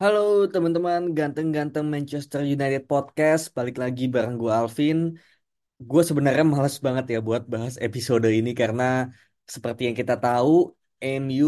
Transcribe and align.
Halo 0.00 0.18
teman-teman. 0.54 1.00
Ganteng-ganteng 1.18 1.86
Manchester 1.94 2.40
United 2.56 2.82
Podcast. 2.92 3.42
Balik 3.56 3.76
lagi 3.82 4.02
bareng 4.14 4.34
gue 4.42 4.52
Alvin. 4.60 4.98
Gue 5.90 6.02
sebenarnya 6.08 6.44
males 6.52 6.76
banget 6.86 7.04
ya 7.12 7.18
buat 7.28 7.42
bahas 7.52 7.74
episode 7.86 8.26
ini 8.38 8.50
Karena 8.60 8.82
seperti 9.54 9.80
yang 9.86 9.96
kita 10.00 10.14
tahu 10.24 10.50
MU 11.22 11.46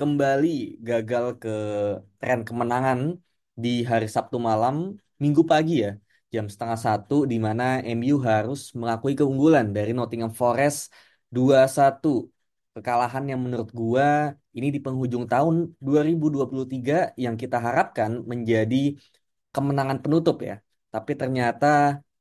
kembali 0.00 0.48
gagal 0.88 1.24
ke 1.42 1.48
tren 2.20 2.40
kemenangan 2.48 3.00
di 3.62 3.68
hari 3.90 4.06
Sabtu 4.14 4.36
malam 4.48 4.74
Minggu 5.22 5.42
pagi 5.52 5.72
ya 5.84 5.90
Jam 6.32 6.44
setengah 6.52 6.78
satu 6.86 7.14
di 7.30 7.36
mana 7.46 7.62
MU 7.96 8.16
harus 8.30 8.60
mengakui 8.80 9.12
keunggulan 9.20 9.66
dari 9.76 9.90
Nottingham 9.96 10.32
Forest 10.40 10.78
2-1 11.28 12.08
Kekalahan 12.74 13.24
yang 13.30 13.40
menurut 13.44 13.68
gua 13.80 14.06
ini 14.56 14.66
di 14.74 14.80
penghujung 14.84 15.24
tahun 15.32 15.54
2023 15.86 16.94
yang 17.24 17.34
kita 17.42 17.56
harapkan 17.66 18.10
menjadi 18.32 18.76
kemenangan 19.54 19.98
penutup 20.04 20.36
ya. 20.48 20.54
Tapi 20.92 21.12
ternyata 21.20 21.66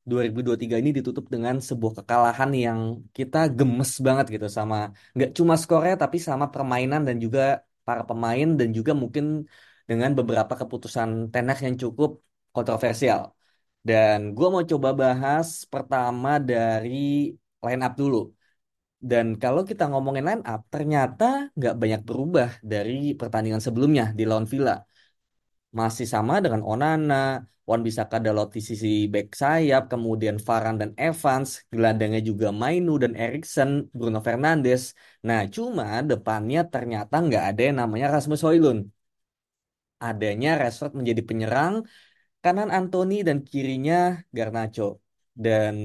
2023 0.10 0.76
ini 0.82 0.90
ditutup 0.98 1.26
dengan 1.34 1.56
sebuah 1.70 1.94
kekalahan 2.00 2.52
yang 2.66 2.80
kita 3.18 3.38
gemes 3.58 3.92
banget 4.08 4.26
gitu 4.36 4.48
sama 4.58 4.76
nggak 5.16 5.30
cuma 5.38 5.54
skornya 5.62 5.96
tapi 6.04 6.18
sama 6.28 6.46
permainan 6.54 7.02
dan 7.08 7.16
juga 7.24 7.42
para 7.88 8.02
pemain 8.10 8.48
dan 8.60 8.70
juga 8.78 8.92
mungkin 9.02 9.26
dengan 9.90 10.10
beberapa 10.18 10.54
keputusan 10.62 11.10
Ten 11.32 11.46
Hag 11.50 11.60
yang 11.68 11.78
cukup 11.84 12.10
kontroversial. 12.56 13.22
Dan 13.88 14.18
gua 14.36 14.48
mau 14.54 14.64
coba 14.72 14.90
bahas 15.02 15.48
pertama 15.74 16.30
dari 16.50 16.90
line 17.66 17.82
up 17.86 17.94
dulu. 18.02 18.18
Dan 19.02 19.26
kalau 19.42 19.62
kita 19.70 19.84
ngomongin 19.92 20.24
line 20.30 20.44
up, 20.52 20.62
ternyata 20.74 21.24
nggak 21.58 21.74
banyak 21.82 22.02
berubah 22.08 22.50
dari 22.72 23.18
pertandingan 23.20 23.62
sebelumnya 23.66 24.04
di 24.18 24.24
lawan 24.30 24.46
Villa. 24.46 24.86
Masih 25.80 26.08
sama 26.14 26.34
dengan 26.44 26.62
Onana, 26.72 27.16
Wan 27.70 27.82
Bisaka 27.88 28.18
Dalot 28.26 28.50
di 28.56 28.62
sisi 28.70 28.88
back 29.14 29.28
sayap, 29.42 29.82
kemudian 29.92 30.38
Varane 30.48 30.78
dan 30.82 30.92
Evans, 31.00 31.50
gelandangnya 31.74 32.22
juga 32.30 32.48
Mainu 32.62 32.92
dan 33.04 33.14
Eriksen, 33.24 33.70
Bruno 33.98 34.20
Fernandes. 34.28 34.82
Nah, 35.28 35.42
cuma 35.56 35.86
depannya 36.10 36.60
ternyata 36.74 37.16
nggak 37.26 37.44
ada 37.50 37.62
yang 37.68 37.78
namanya 37.82 38.08
Rasmus 38.16 38.42
Højlund. 38.46 38.82
Adanya 40.02 40.50
Rashford 40.62 40.94
menjadi 41.00 41.22
penyerang, 41.30 41.74
kanan 42.44 42.70
Anthony 42.78 43.22
dan 43.28 43.38
kirinya 43.50 44.22
Garnacho. 44.36 45.01
Dan 45.46 45.76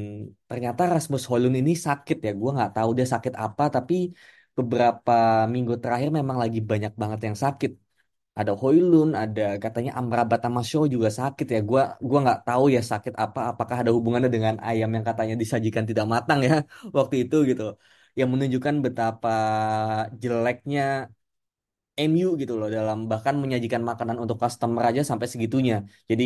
ternyata 0.49 0.83
Rasmus 0.95 1.23
Højlund 1.31 1.57
ini 1.61 1.73
sakit 1.87 2.17
ya. 2.27 2.31
Gue 2.41 2.51
nggak 2.57 2.71
tahu 2.77 2.91
dia 2.99 3.07
sakit 3.15 3.35
apa, 3.45 3.63
tapi 3.75 3.95
beberapa 4.59 5.13
minggu 5.55 5.75
terakhir 5.83 6.09
memang 6.19 6.37
lagi 6.43 6.59
banyak 6.71 6.93
banget 7.03 7.21
yang 7.29 7.39
sakit. 7.45 7.71
Ada 8.39 8.53
Højlund, 8.61 9.13
ada 9.23 9.43
katanya 9.65 9.91
Amrabat 10.01 10.41
sama 10.47 10.61
Shaw 10.71 10.85
juga 10.95 11.09
sakit 11.21 11.47
ya. 11.55 11.59
Gue 11.71 11.81
gua 12.09 12.19
nggak 12.25 12.41
tahu 12.47 12.65
ya 12.77 12.81
sakit 12.93 13.15
apa. 13.25 13.41
Apakah 13.53 13.77
ada 13.83 13.93
hubungannya 13.97 14.31
dengan 14.37 14.56
ayam 14.69 14.89
yang 14.97 15.05
katanya 15.11 15.35
disajikan 15.43 15.85
tidak 15.91 16.06
matang 16.15 16.39
ya 16.49 16.53
waktu 16.99 17.15
itu 17.25 17.37
gitu. 17.51 17.62
Yang 18.19 18.29
menunjukkan 18.33 18.77
betapa 18.87 19.29
jeleknya 20.23 20.81
MU 22.06 22.27
gitu 22.41 22.53
loh 22.61 22.69
dalam 22.77 22.99
bahkan 23.11 23.35
menyajikan 23.43 23.83
makanan 23.91 24.17
untuk 24.25 24.37
customer 24.43 24.83
aja 24.91 25.03
sampai 25.11 25.27
segitunya. 25.33 25.75
Jadi 26.11 26.25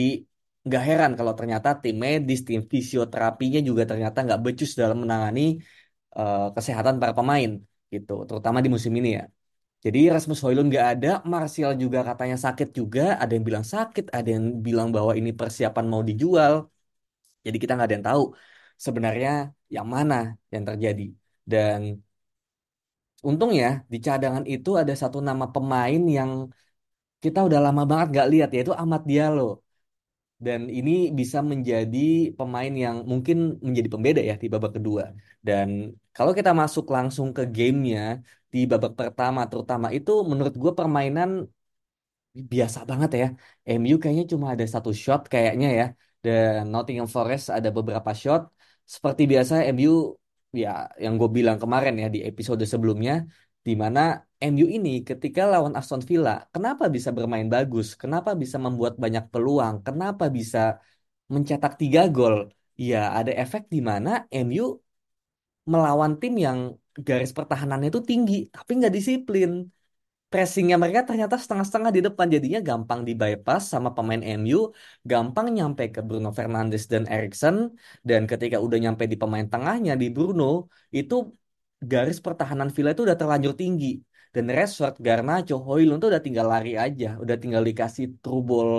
nggak 0.67 0.83
heran 0.89 1.11
kalau 1.19 1.33
ternyata 1.39 1.69
tim 1.83 1.97
medis, 2.05 2.39
tim 2.49 2.61
fisioterapinya 2.73 3.59
juga 3.69 3.83
ternyata 3.91 4.19
nggak 4.27 4.41
becus 4.45 4.71
dalam 4.81 4.99
menangani 5.05 5.41
uh, 6.19 6.37
kesehatan 6.57 6.95
para 7.01 7.13
pemain 7.19 7.51
gitu, 7.95 8.13
terutama 8.29 8.59
di 8.65 8.69
musim 8.75 8.93
ini 8.99 9.09
ya. 9.19 9.23
Jadi 9.85 9.99
Rasmus 10.15 10.39
Højlund 10.45 10.69
nggak 10.73 10.87
ada, 10.93 11.09
Martial 11.33 11.73
juga 11.83 11.99
katanya 12.09 12.37
sakit 12.47 12.69
juga, 12.79 13.01
ada 13.23 13.33
yang 13.37 13.45
bilang 13.49 13.67
sakit, 13.75 14.05
ada 14.17 14.29
yang 14.37 14.45
bilang 14.67 14.89
bahwa 14.97 15.13
ini 15.21 15.31
persiapan 15.41 15.85
mau 15.93 16.03
dijual. 16.09 16.55
Jadi 17.45 17.57
kita 17.63 17.73
nggak 17.75 17.87
ada 17.89 17.97
yang 17.99 18.09
tahu 18.11 18.23
sebenarnya 18.87 19.31
yang 19.75 19.87
mana 19.95 20.15
yang 20.55 20.65
terjadi. 20.69 21.03
Dan 21.53 21.81
untung 23.29 23.51
ya 23.63 23.67
di 23.93 23.99
cadangan 24.07 24.45
itu 24.55 24.71
ada 24.81 24.93
satu 25.03 25.19
nama 25.29 25.45
pemain 25.55 26.01
yang 26.17 26.31
kita 27.25 27.39
udah 27.49 27.61
lama 27.67 27.83
banget 27.91 28.07
nggak 28.13 28.29
lihat 28.33 28.49
yaitu 28.55 28.73
Ahmad 28.83 29.03
Diallo. 29.11 29.43
Dan 30.47 30.61
ini 30.79 30.91
bisa 31.19 31.39
menjadi 31.51 31.99
pemain 32.39 32.73
yang 32.85 32.97
mungkin 33.11 33.37
menjadi 33.67 33.89
pembeda 33.95 34.21
ya 34.31 34.35
di 34.43 34.47
babak 34.55 34.73
kedua. 34.77 35.05
Dan 35.47 35.69
kalau 36.17 36.33
kita 36.39 36.51
masuk 36.61 36.85
langsung 36.97 37.29
ke 37.37 37.43
gamenya 37.57 38.01
di 38.53 38.59
babak 38.71 38.93
pertama 39.01 39.41
terutama 39.51 39.87
itu 39.97 40.11
menurut 40.31 40.55
gue 40.63 40.73
permainan 40.79 41.31
biasa 42.53 42.79
banget 42.91 43.11
ya. 43.21 43.27
MU 43.79 43.95
kayaknya 44.03 44.25
cuma 44.33 44.47
ada 44.55 44.65
satu 44.75 44.91
shot 45.03 45.21
kayaknya 45.33 45.69
ya. 45.79 45.85
Dan 46.25 46.61
Nottingham 46.73 47.09
Forest 47.15 47.45
ada 47.57 47.69
beberapa 47.77 48.11
shot. 48.23 48.43
Seperti 48.95 49.23
biasa 49.33 49.55
MU 49.75 49.91
ya 50.63 50.69
yang 51.05 51.15
gue 51.21 51.29
bilang 51.39 51.57
kemarin 51.63 51.95
ya 52.03 52.07
di 52.15 52.19
episode 52.29 52.63
sebelumnya 52.73 53.13
di 53.67 53.73
mana 53.83 54.01
MU 54.41 54.67
ini 54.77 54.91
ketika 55.09 55.41
lawan 55.53 55.75
Aston 55.79 56.03
Villa, 56.09 56.31
kenapa 56.55 56.85
bisa 56.97 57.11
bermain 57.17 57.49
bagus? 57.55 57.87
Kenapa 58.03 58.31
bisa 58.43 58.57
membuat 58.65 58.95
banyak 59.05 59.25
peluang? 59.33 59.75
Kenapa 59.87 60.25
bisa 60.39 60.59
mencetak 61.35 61.73
tiga 61.81 62.01
gol? 62.17 62.37
Ya 62.89 62.99
ada 63.19 63.33
efek 63.43 63.63
di 63.75 63.81
mana 63.91 64.11
MU 64.33 64.63
melawan 65.73 66.13
tim 66.21 66.35
yang 66.47 66.59
garis 67.07 67.33
pertahanannya 67.37 67.89
itu 67.93 68.01
tinggi, 68.11 68.35
tapi 68.55 68.71
nggak 68.79 68.95
disiplin. 68.99 69.51
Pressingnya 70.31 70.77
mereka 70.83 71.01
ternyata 71.09 71.35
setengah-setengah 71.43 71.91
di 71.97 72.01
depan, 72.07 72.27
jadinya 72.35 72.61
gampang 72.69 73.01
di 73.09 73.13
bypass 73.21 73.63
sama 73.75 73.89
pemain 73.97 74.23
MU, 74.39 74.59
gampang 75.11 75.47
nyampe 75.57 75.83
ke 75.95 76.01
Bruno 76.07 76.31
Fernandes 76.39 76.83
dan 76.93 77.05
Eriksen, 77.15 77.57
dan 78.09 78.21
ketika 78.31 78.57
udah 78.67 78.79
nyampe 78.85 79.05
di 79.13 79.17
pemain 79.23 79.47
tengahnya 79.53 79.93
di 80.03 80.07
Bruno, 80.15 80.45
itu 80.99 81.15
garis 81.93 82.19
pertahanan 82.27 82.69
Villa 82.75 82.91
itu 82.95 83.03
udah 83.09 83.19
terlanjur 83.21 83.53
tinggi 83.57 83.87
dan 84.35 84.45
Rashford, 84.57 84.95
Garnacho, 85.07 85.55
Højlund 85.67 85.99
tuh 86.03 86.09
udah 86.13 86.23
tinggal 86.27 86.47
lari 86.53 86.71
aja, 86.85 87.07
udah 87.23 87.37
tinggal 87.43 87.63
dikasih 87.69 88.05
true 88.23 88.43
ball. 88.49 88.73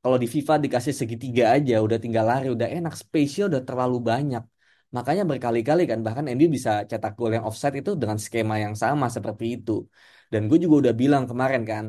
Kalau 0.00 0.16
di 0.22 0.28
FIFA 0.34 0.54
dikasih 0.64 0.94
segitiga 1.00 1.44
aja, 1.56 1.74
udah 1.86 1.98
tinggal 2.04 2.24
lari, 2.30 2.46
udah 2.56 2.68
enak. 2.76 2.92
Spesial 2.96 3.46
udah 3.52 3.62
terlalu 3.68 3.96
banyak. 4.10 4.42
Makanya 4.96 5.22
berkali-kali 5.30 5.82
kan, 5.90 5.98
bahkan 6.06 6.24
MU 6.28 6.48
bisa 6.56 6.70
cetak 6.90 7.12
gol 7.18 7.30
yang 7.36 7.44
offside 7.48 7.76
itu 7.80 7.90
dengan 8.00 8.18
skema 8.24 8.54
yang 8.64 8.74
sama 8.82 9.06
seperti 9.16 9.44
itu. 9.56 9.72
Dan 10.32 10.40
gue 10.48 10.58
juga 10.64 10.74
udah 10.88 10.94
bilang 11.02 11.24
kemarin 11.30 11.62
kan, 11.70 11.84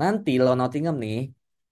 nanti 0.00 0.30
lawan 0.42 0.58
Nottingham 0.60 0.96
nih, 1.04 1.16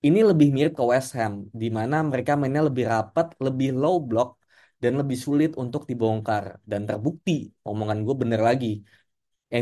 ini 0.07 0.19
lebih 0.31 0.49
mirip 0.57 0.73
ke 0.79 0.85
West 0.93 1.11
Ham, 1.19 1.35
di 1.61 1.69
mana 1.69 1.97
mereka 2.11 2.33
mainnya 2.41 2.63
lebih 2.69 2.85
rapat, 2.93 3.27
lebih 3.45 3.69
low 3.77 4.01
block, 4.01 4.40
dan 4.83 4.93
lebih 5.01 5.19
sulit 5.27 5.51
untuk 5.63 5.83
dibongkar. 5.91 6.45
Dan 6.71 6.81
terbukti, 6.89 7.33
omongan 7.69 7.99
gue 8.07 8.15
bener 8.23 8.41
lagi. 8.49 8.67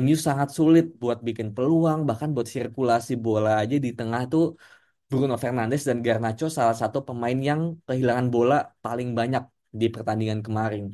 MU 0.00 0.16
sangat 0.28 0.48
sulit 0.58 0.84
buat 1.02 1.18
bikin 1.28 1.48
peluang, 1.56 1.98
bahkan 2.08 2.28
buat 2.34 2.48
sirkulasi 2.54 3.12
bola 3.26 3.50
aja 3.62 3.76
di 3.86 3.90
tengah 3.98 4.22
tuh 4.32 4.44
Bruno 5.10 5.34
Fernandes 5.44 5.82
dan 5.88 5.98
Garnacho 6.06 6.46
salah 6.58 6.76
satu 6.82 6.98
pemain 7.08 7.38
yang 7.50 7.60
kehilangan 7.88 8.26
bola 8.34 8.54
paling 8.84 9.08
banyak 9.18 9.42
di 9.80 9.86
pertandingan 9.94 10.40
kemarin. 10.46 10.84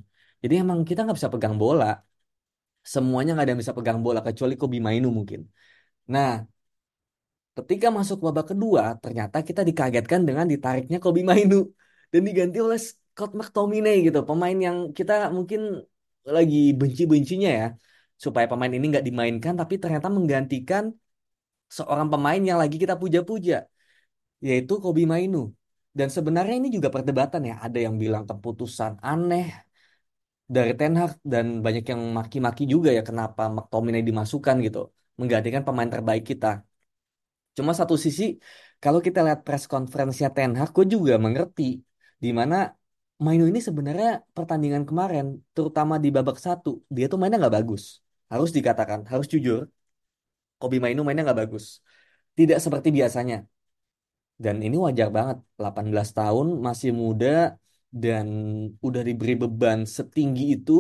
Jadi 0.43 0.55
emang 0.63 0.79
kita 0.89 0.99
nggak 1.03 1.17
bisa 1.19 1.33
pegang 1.35 1.57
bola. 1.63 1.87
Semuanya 2.95 3.31
nggak 3.33 3.45
ada 3.45 3.53
yang 3.53 3.63
bisa 3.65 3.77
pegang 3.79 3.99
bola 4.05 4.21
kecuali 4.29 4.55
Kobe 4.61 4.79
Mainu 4.87 5.09
mungkin. 5.19 5.41
Nah, 6.15 6.31
ketika 7.57 7.87
masuk 7.99 8.19
babak 8.27 8.47
kedua, 8.51 8.83
ternyata 9.03 9.37
kita 9.49 9.61
dikagetkan 9.69 10.21
dengan 10.29 10.47
ditariknya 10.53 10.99
Kobe 11.05 11.21
Mainu 11.31 11.57
dan 12.13 12.23
diganti 12.29 12.59
oleh 12.67 12.79
Scott 13.15 13.31
McTominay 13.39 13.97
gitu, 14.07 14.19
pemain 14.27 14.59
yang 14.67 14.91
kita 14.99 15.31
mungkin 15.31 15.61
lagi 16.37 16.75
benci-bencinya 16.75 17.51
ya 17.61 17.67
supaya 18.25 18.47
pemain 18.51 18.73
ini 18.75 18.85
nggak 18.91 19.07
dimainkan 19.09 19.55
tapi 19.61 19.75
ternyata 19.83 20.09
menggantikan 20.11 20.91
seorang 21.77 22.09
pemain 22.11 22.43
yang 22.43 22.59
lagi 22.63 22.77
kita 22.83 22.95
puja-puja 22.99 23.55
yaitu 24.43 24.73
Kobi 24.83 25.03
Mainu. 25.07 25.39
Dan 25.95 26.09
sebenarnya 26.11 26.55
ini 26.59 26.69
juga 26.77 26.91
perdebatan 26.91 27.43
ya. 27.51 27.55
Ada 27.63 27.79
yang 27.87 27.95
bilang 28.03 28.27
keputusan 28.27 28.99
aneh 28.99 29.47
dari 30.55 30.73
Ten 30.79 30.93
Hag 31.01 31.13
dan 31.33 31.47
banyak 31.65 31.85
yang 31.93 32.01
maki-maki 32.19 32.63
juga 32.75 32.91
ya 32.99 33.03
kenapa 33.09 33.43
McTominay 33.57 34.03
dimasukkan 34.09 34.57
gitu. 34.67 34.81
menggantikan 35.15 35.63
pemain 35.63 35.87
terbaik 35.87 36.27
kita. 36.27 36.67
Cuma 37.57 37.71
satu 37.81 37.95
sisi, 38.05 38.23
kalau 38.83 38.99
kita 39.07 39.19
lihat 39.27 39.41
press 39.47 39.65
conference-nya 39.73 40.29
Ten 40.37 40.51
Hag, 40.59 40.71
gue 40.77 40.87
juga 40.95 41.15
mengerti 41.23 41.63
di 42.19 42.31
mana 42.39 42.57
Mainu 43.25 43.45
ini 43.51 43.61
sebenarnya 43.69 44.09
pertandingan 44.37 44.85
kemarin, 44.89 45.25
terutama 45.55 45.95
di 46.05 46.09
babak 46.17 46.37
satu, 46.47 46.69
dia 46.95 47.05
tuh 47.13 47.19
mainnya 47.21 47.39
nggak 47.43 47.57
bagus. 47.59 47.83
Harus 48.33 48.51
dikatakan, 48.57 49.01
harus 49.11 49.27
jujur, 49.33 49.61
Kobi 50.61 50.77
Mainu 50.83 51.01
mainnya 51.07 51.23
nggak 51.27 51.41
bagus. 51.43 51.65
Tidak 52.39 52.59
seperti 52.65 52.89
biasanya. 52.99 53.37
Dan 54.45 54.57
ini 54.67 54.77
wajar 54.87 55.09
banget, 55.17 55.37
18 55.59 56.09
tahun, 56.19 56.47
masih 56.67 56.91
muda, 57.03 57.29
dan 58.03 58.27
udah 58.87 59.03
diberi 59.09 59.33
beban 59.43 59.81
setinggi 59.97 60.45
itu, 60.59 60.73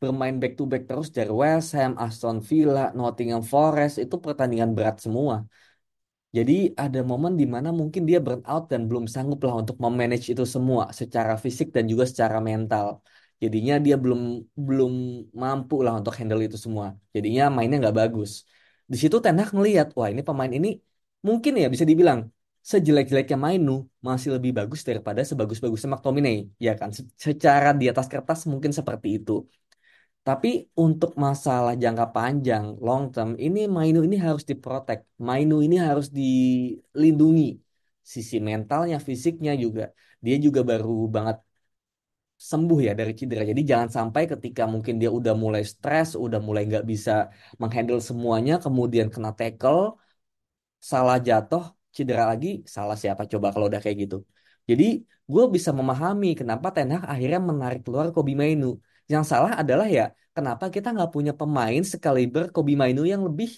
bermain 0.00 0.34
back 0.40 0.52
to 0.58 0.64
back 0.70 0.82
terus 0.88 1.08
dari 1.16 1.28
West 1.42 1.68
Ham, 1.76 1.92
Aston 2.04 2.36
Villa, 2.48 2.80
Nottingham 2.98 3.42
Forest, 3.52 3.94
itu 4.04 4.16
pertandingan 4.24 4.70
berat 4.76 4.96
semua. 5.04 5.44
Jadi 6.36 6.52
ada 6.82 6.98
momen 7.10 7.32
di 7.40 7.44
mana 7.54 7.68
mungkin 7.80 8.02
dia 8.08 8.18
burn 8.24 8.40
out 8.50 8.62
dan 8.72 8.80
belum 8.88 9.04
sanggup 9.14 9.38
lah 9.46 9.54
untuk 9.62 9.76
memanage 9.84 10.26
itu 10.32 10.44
semua 10.54 10.84
secara 11.00 11.32
fisik 11.44 11.68
dan 11.76 11.84
juga 11.92 12.04
secara 12.12 12.36
mental. 12.50 12.86
Jadinya 13.42 13.74
dia 13.84 13.94
belum 14.02 14.20
belum 14.66 14.92
mampu 15.42 15.74
lah 15.84 15.92
untuk 16.00 16.12
handle 16.18 16.40
itu 16.46 16.56
semua. 16.64 16.86
Jadinya 17.14 17.42
mainnya 17.56 17.76
nggak 17.82 17.96
bagus. 18.00 18.30
Di 18.92 18.96
situ 19.02 19.16
Ten 19.24 19.36
Hag 19.40 19.50
ngelihat, 19.56 19.86
wah 19.98 20.08
ini 20.12 20.22
pemain 20.28 20.52
ini 20.58 20.68
mungkin 21.28 21.52
ya 21.62 21.66
bisa 21.74 21.84
dibilang 21.90 22.20
sejelek-jeleknya 22.70 23.36
Mainu 23.44 23.72
masih 24.06 24.28
lebih 24.36 24.50
bagus 24.58 24.80
daripada 24.88 25.20
sebagus-bagusnya 25.30 25.88
McTominay. 25.92 26.36
Ya 26.66 26.72
kan, 26.80 26.90
secara 27.26 27.68
di 27.80 27.84
atas 27.92 28.06
kertas 28.12 28.38
mungkin 28.52 28.72
seperti 28.78 29.08
itu. 29.20 29.32
Tapi 30.26 30.48
untuk 30.84 31.10
masalah 31.24 31.72
jangka 31.82 32.06
panjang, 32.16 32.64
long 32.86 33.02
term, 33.14 33.30
ini 33.44 33.58
Mainu 33.76 33.98
ini 34.06 34.16
harus 34.26 34.44
diprotek. 34.50 34.98
Mainu 35.28 35.54
ini 35.66 35.76
harus 35.88 36.06
dilindungi. 36.18 37.44
Sisi 38.14 38.36
mentalnya, 38.48 38.96
fisiknya 39.08 39.52
juga. 39.64 39.82
Dia 40.24 40.36
juga 40.44 40.60
baru 40.70 40.90
banget 41.14 41.36
sembuh 42.50 42.78
ya 42.86 42.92
dari 43.00 43.12
cedera. 43.18 43.42
Jadi 43.50 43.62
jangan 43.70 43.90
sampai 43.96 44.22
ketika 44.32 44.62
mungkin 44.72 44.94
dia 45.00 45.10
udah 45.18 45.34
mulai 45.44 45.62
stres, 45.72 46.08
udah 46.24 46.40
mulai 46.46 46.62
nggak 46.68 46.84
bisa 46.92 47.12
menghandle 47.60 48.00
semuanya, 48.08 48.52
kemudian 48.64 49.06
kena 49.14 49.30
tackle, 49.38 49.82
salah 50.90 51.16
jatuh, 51.28 51.62
cedera 51.96 52.24
lagi, 52.30 52.48
salah 52.74 52.96
siapa 53.02 53.22
coba 53.32 53.46
kalau 53.54 53.66
udah 53.70 53.80
kayak 53.84 53.96
gitu. 54.04 54.16
Jadi 54.70 54.84
gue 55.32 55.44
bisa 55.54 55.70
memahami 55.78 56.28
kenapa 56.40 56.66
Ten 56.74 56.88
Hag 56.94 57.04
akhirnya 57.12 57.40
menarik 57.50 57.80
keluar 57.86 58.06
Kobi 58.14 58.32
Mainu. 58.40 58.66
Yang 59.10 59.24
salah 59.30 59.52
adalah 59.62 59.86
ya 59.90 60.02
kenapa 60.36 60.64
kita 60.74 60.88
nggak 60.94 61.10
punya 61.14 61.32
pemain 61.40 61.82
sekaliber 61.92 62.50
Kobi 62.54 62.72
Mainu 62.80 63.02
yang 63.12 63.22
lebih 63.28 63.48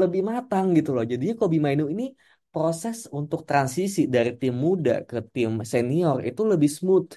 lebih 0.00 0.20
matang 0.30 0.66
gitu 0.76 0.90
loh. 0.94 1.04
Jadinya 1.12 1.34
Kobi 1.40 1.58
Mainu 1.64 1.84
ini 1.92 2.04
proses 2.52 2.96
untuk 3.18 3.40
transisi 3.48 4.00
dari 4.14 4.30
tim 4.40 4.54
muda 4.64 4.92
ke 5.08 5.16
tim 5.34 5.50
senior 5.72 6.16
itu 6.28 6.40
lebih 6.52 6.70
smooth. 6.78 7.08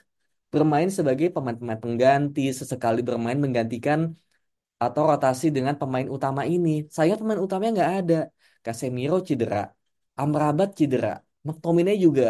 Bermain 0.54 0.90
sebagai 0.98 1.28
pemain-pemain 1.36 1.78
pengganti, 1.84 2.42
sesekali 2.60 3.00
bermain 3.08 3.38
menggantikan 3.44 4.00
atau 4.84 5.02
rotasi 5.10 5.46
dengan 5.56 5.76
pemain 5.82 6.08
utama 6.16 6.42
ini. 6.54 6.70
Saya 6.98 7.14
pemain 7.20 7.42
utamanya 7.46 7.72
nggak 7.78 7.94
ada. 8.00 8.16
Casemiro 8.66 9.18
cedera, 9.28 9.58
Amrabat 10.22 10.70
cedera, 10.80 11.10
McTominay 11.46 11.96
juga 12.06 12.24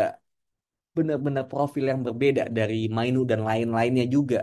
benar-benar 0.98 1.46
profil 1.52 1.84
yang 1.92 2.02
berbeda 2.08 2.44
dari 2.58 2.76
Mainu 2.96 3.20
dan 3.32 3.40
lain-lainnya 3.48 4.06
juga. 4.16 4.38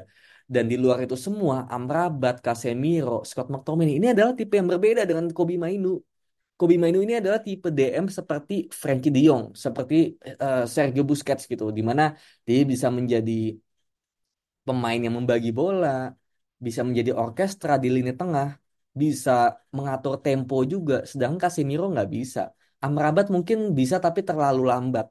Dan 0.54 0.64
di 0.70 0.76
luar 0.82 0.98
itu 1.02 1.16
semua, 1.26 1.56
Amrabat, 1.75 2.34
Casemiro, 2.44 3.26
Scott 3.28 3.48
McTominay 3.52 3.94
ini 3.98 4.06
adalah 4.14 4.32
tipe 4.38 4.54
yang 4.58 4.69
berbeda 4.72 5.02
dengan 5.08 5.26
Kobe 5.37 5.54
Mainu. 5.64 5.88
Kobe 6.58 6.75
Mainu 6.82 6.98
ini 7.06 7.14
adalah 7.20 7.40
tipe 7.46 7.69
DM 7.78 8.06
seperti 8.19 8.54
Frankie 8.81 9.10
De 9.14 9.20
Jong, 9.26 9.44
seperti 9.64 9.94
uh, 10.44 10.62
Sergio 10.75 11.02
Busquets 11.08 11.44
gitu, 11.50 11.64
di 11.78 11.82
mana 11.88 12.02
dia 12.46 12.62
bisa 12.72 12.88
menjadi 12.94 13.58
pemain 14.66 15.00
yang 15.06 15.14
membagi 15.19 15.50
bola, 15.58 15.88
bisa 16.66 16.81
menjadi 16.87 17.10
orkestra 17.22 17.72
di 17.82 17.88
lini 17.94 18.12
tengah, 18.20 18.48
bisa 19.00 19.31
mengatur 19.76 20.14
tempo 20.25 20.56
juga, 20.72 20.94
sedangkan 21.10 21.38
Casemiro 21.43 21.84
nggak 21.93 22.08
bisa. 22.16 22.40
Amrabat 22.84 23.26
mungkin 23.34 23.58
bisa 23.78 23.96
tapi 24.04 24.20
terlalu 24.28 24.62
lambat. 24.70 25.06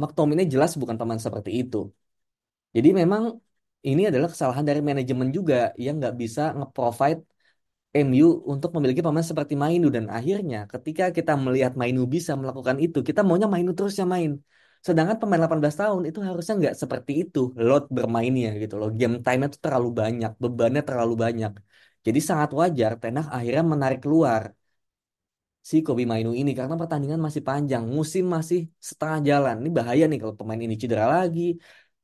McTominay 0.00 0.46
jelas 0.54 0.72
bukan 0.80 0.96
pemain 1.00 1.20
seperti 1.26 1.50
itu. 1.62 1.78
Jadi 2.76 2.88
memang 3.00 3.22
ini 3.88 4.00
adalah 4.10 4.28
kesalahan 4.32 4.64
dari 4.68 4.80
manajemen 4.88 5.28
juga 5.36 5.54
yang 5.84 5.94
nggak 6.00 6.14
bisa 6.22 6.40
nge-provide 6.58 7.20
MU 7.94 8.26
untuk 8.52 8.70
memiliki 8.76 9.00
pemain 9.06 9.24
seperti 9.32 9.54
Mainu 9.64 9.86
dan 9.96 10.06
akhirnya 10.16 10.58
ketika 10.72 11.04
kita 11.16 11.32
melihat 11.44 11.72
Mainu 11.80 12.02
bisa 12.14 12.32
melakukan 12.40 12.76
itu, 12.84 12.98
kita 13.08 13.20
maunya 13.26 13.48
Mainu 13.54 13.70
terusnya 13.78 14.04
main. 14.14 14.30
Sedangkan 14.86 15.16
pemain 15.20 15.40
18 15.42 15.76
tahun 15.80 16.02
itu 16.08 16.18
harusnya 16.28 16.54
nggak 16.60 16.74
seperti 16.82 17.12
itu 17.22 17.38
load 17.66 17.84
bermainnya 17.96 18.48
gitu 18.62 18.74
loh. 18.80 18.88
Game 18.98 19.16
time-nya 19.24 19.48
terlalu 19.64 19.88
banyak, 20.00 20.30
bebannya 20.42 20.82
terlalu 20.88 21.14
banyak. 21.24 21.52
Jadi 22.06 22.18
sangat 22.28 22.50
wajar 22.60 22.90
Tenah 23.02 23.24
akhirnya 23.36 23.62
menarik 23.72 23.98
keluar 24.04 24.42
si 25.70 25.76
Kobe 25.86 26.02
Mainu 26.10 26.30
ini 26.40 26.50
karena 26.58 26.74
pertandingan 26.80 27.20
masih 27.26 27.42
panjang, 27.48 27.82
musim 27.96 28.24
masih 28.36 28.58
setengah 28.88 29.18
jalan. 29.28 29.54
Ini 29.62 29.70
bahaya 29.78 30.02
nih 30.10 30.18
kalau 30.22 30.34
pemain 30.40 30.60
ini 30.66 30.74
cedera 30.82 31.04
lagi 31.16 31.40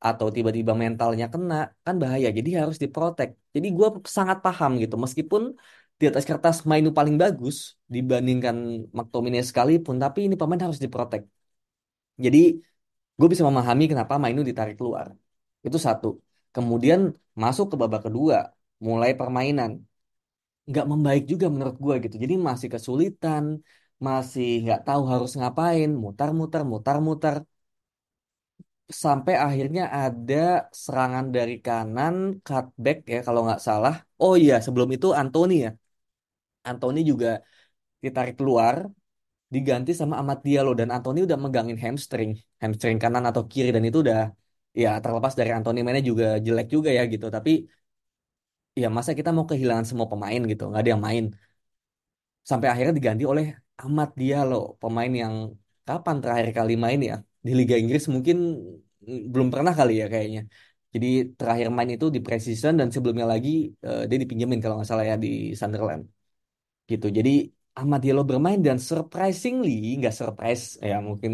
atau 0.07 0.27
tiba-tiba 0.35 0.71
mentalnya 0.83 1.25
kena, 1.33 1.55
kan 1.85 1.95
bahaya. 2.01 2.27
Jadi 2.37 2.49
harus 2.61 2.77
diprotek. 2.83 3.29
Jadi 3.55 3.67
gue 3.77 3.87
sangat 4.17 4.37
paham 4.45 4.71
gitu, 4.83 4.95
meskipun 5.03 5.41
di 5.99 6.03
atas 6.09 6.23
kertas 6.29 6.55
Mainu 6.69 6.89
paling 6.97 7.15
bagus 7.23 7.55
dibandingkan 7.93 8.55
McTominay 8.97 9.43
sekalipun, 9.49 9.95
tapi 10.03 10.19
ini 10.27 10.35
pemain 10.39 10.61
harus 10.65 10.79
diprotek. 10.83 11.21
Jadi 12.25 12.37
gue 13.19 13.27
bisa 13.33 13.43
memahami 13.49 13.83
kenapa 13.91 14.13
Mainu 14.23 14.41
ditarik 14.49 14.75
keluar. 14.79 15.07
Itu 15.67 15.77
satu. 15.87 16.07
Kemudian 16.55 16.99
masuk 17.43 17.65
ke 17.71 17.75
babak 17.81 18.01
kedua, 18.07 18.37
mulai 18.87 19.11
permainan 19.19 19.71
nggak 20.69 20.85
membaik 20.91 21.23
juga 21.31 21.45
menurut 21.53 21.77
gue 21.85 21.95
gitu. 22.03 22.15
Jadi 22.23 22.35
masih 22.49 22.67
kesulitan, 22.73 23.45
masih 24.07 24.45
nggak 24.63 24.79
tahu 24.87 25.01
harus 25.11 25.31
ngapain, 25.39 25.89
mutar-mutar, 26.03 26.61
mutar-mutar. 26.73 27.35
Sampai 29.03 29.33
akhirnya 29.45 29.81
ada 29.99 30.35
serangan 30.83 31.25
dari 31.35 31.53
kanan, 31.65 32.15
cutback 32.45 32.97
ya 33.13 33.17
kalau 33.27 33.39
nggak 33.45 33.61
salah. 33.67 33.93
Oh 34.21 34.33
iya, 34.41 34.53
sebelum 34.65 34.89
itu 34.95 35.07
Anthony 35.21 35.53
ya. 35.65 35.69
Anthony 36.69 36.99
juga 37.11 37.27
ditarik 38.05 38.35
keluar, 38.39 38.77
diganti 39.55 39.91
sama 40.01 40.15
Amat 40.21 40.39
Diallo 40.47 40.71
dan 40.79 40.89
Anthony 40.95 41.19
udah 41.27 41.37
megangin 41.45 41.77
hamstring, 41.85 42.31
hamstring 42.63 42.97
kanan 43.03 43.25
atau 43.29 43.43
kiri 43.51 43.69
dan 43.75 43.83
itu 43.89 43.99
udah 44.05 44.19
ya 44.83 44.89
terlepas 45.03 45.33
dari 45.39 45.51
Anthony 45.57 45.79
mainnya 45.85 46.03
juga 46.11 46.25
jelek 46.45 46.67
juga 46.75 46.89
ya 46.97 47.03
gitu. 47.13 47.27
Tapi 47.35 47.51
ya 48.81 48.87
masa 48.97 49.11
kita 49.19 49.29
mau 49.35 49.45
kehilangan 49.51 49.85
semua 49.89 50.07
pemain 50.11 50.41
gitu 50.51 50.61
nggak 50.69 50.81
ada 50.81 50.89
yang 50.93 51.03
main 51.07 51.23
sampai 52.49 52.67
akhirnya 52.71 52.93
diganti 52.99 53.23
oleh 53.31 53.45
Ahmad 53.81 54.09
Diallo 54.19 54.55
pemain 54.81 55.11
yang 55.21 55.33
kapan 55.87 56.15
terakhir 56.21 56.49
kali 56.57 56.73
main 56.83 56.99
ya 57.09 57.15
di 57.45 57.51
Liga 57.59 57.75
Inggris 57.81 58.03
mungkin 58.15 58.37
belum 59.33 59.47
pernah 59.53 59.73
kali 59.79 59.93
ya 60.01 60.05
kayaknya. 60.13 60.41
Jadi 60.93 61.07
terakhir 61.39 61.67
main 61.75 61.91
itu 61.95 62.05
di 62.15 62.19
preseason 62.25 62.73
dan 62.79 62.87
sebelumnya 62.95 63.27
lagi 63.33 63.49
uh, 63.87 64.01
dia 64.09 64.17
dipinjemin 64.23 64.59
kalau 64.63 64.75
nggak 64.77 64.89
salah 64.91 65.05
ya 65.11 65.15
di 65.25 65.29
Sunderland. 65.59 66.03
Gitu. 66.89 67.05
Jadi 67.17 67.31
Ahmad 67.79 67.99
Diallo 68.03 68.23
bermain 68.31 68.59
dan 68.67 68.77
surprisingly 68.89 69.99
nggak 69.99 70.15
surprise 70.21 70.63
ya 70.89 70.95
mungkin 71.07 71.31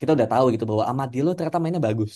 kita 0.00 0.10
udah 0.16 0.28
tahu 0.32 0.44
gitu 0.54 0.64
bahwa 0.70 0.84
Ahmad 0.90 1.08
Diallo 1.12 1.32
ternyata 1.36 1.58
mainnya 1.62 1.82
bagus. 1.88 2.12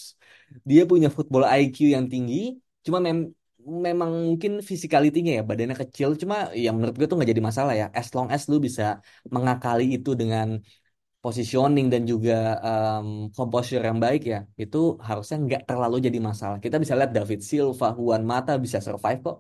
Dia 0.70 0.82
punya 0.90 1.08
football 1.16 1.44
IQ 1.48 1.76
yang 1.96 2.06
tinggi 2.12 2.36
cuma 2.84 2.98
mem 3.00 3.18
memang 3.64 4.10
mungkin 4.28 4.60
physicality-nya 4.68 5.40
ya 5.40 5.42
badannya 5.48 5.76
kecil 5.82 6.08
cuma 6.20 6.52
ya 6.52 6.68
menurut 6.76 6.94
gue 7.00 7.06
tuh 7.08 7.16
nggak 7.16 7.30
jadi 7.32 7.44
masalah 7.48 7.72
ya. 7.80 7.86
As 7.96 8.08
long 8.16 8.28
as 8.34 8.42
lu 8.50 8.56
bisa 8.66 9.00
mengakali 9.34 9.84
itu 9.96 10.10
dengan 10.20 10.60
positioning 11.24 11.86
dan 11.92 12.02
juga 12.12 12.32
um, 12.68 13.08
composure 13.36 13.82
yang 13.88 13.98
baik 14.04 14.22
ya 14.32 14.38
itu 14.62 14.78
harusnya 15.08 15.36
nggak 15.46 15.62
terlalu 15.68 15.96
jadi 16.06 16.18
masalah 16.28 16.56
kita 16.64 16.76
bisa 16.82 16.94
lihat 16.98 17.12
David 17.16 17.40
Silva, 17.50 17.86
Juan 17.98 18.22
Mata 18.30 18.52
bisa 18.64 18.78
survive 18.86 19.20
kok 19.26 19.36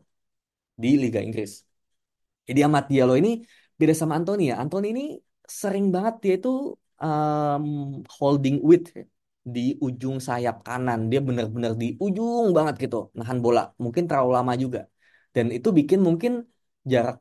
di 0.82 0.88
Liga 1.02 1.20
Inggris 1.26 1.50
jadi 2.48 2.60
Amat 2.66 2.84
Diallo 2.90 3.14
ini 3.22 3.30
beda 3.80 3.94
sama 4.00 4.12
Anthony 4.18 4.42
ya 4.50 4.54
Anthony 4.62 4.86
ini 4.94 5.04
sering 5.60 5.86
banget 5.94 6.14
dia 6.24 6.34
itu 6.40 6.50
um, 7.04 7.64
holding 8.16 8.56
width 8.68 8.90
di 9.54 9.60
ujung 9.86 10.16
sayap 10.28 10.56
kanan. 10.66 11.00
Dia 11.10 11.20
benar-benar 11.28 11.72
di 11.82 11.86
ujung 12.04 12.46
banget 12.56 12.74
gitu, 12.88 12.96
nahan 13.18 13.38
bola. 13.44 13.60
Mungkin 13.84 14.02
terlalu 14.08 14.30
lama 14.36 14.52
juga. 14.64 14.80
Dan 15.34 15.46
itu 15.56 15.68
bikin 15.78 16.00
mungkin 16.06 16.32
jarak 16.92 17.16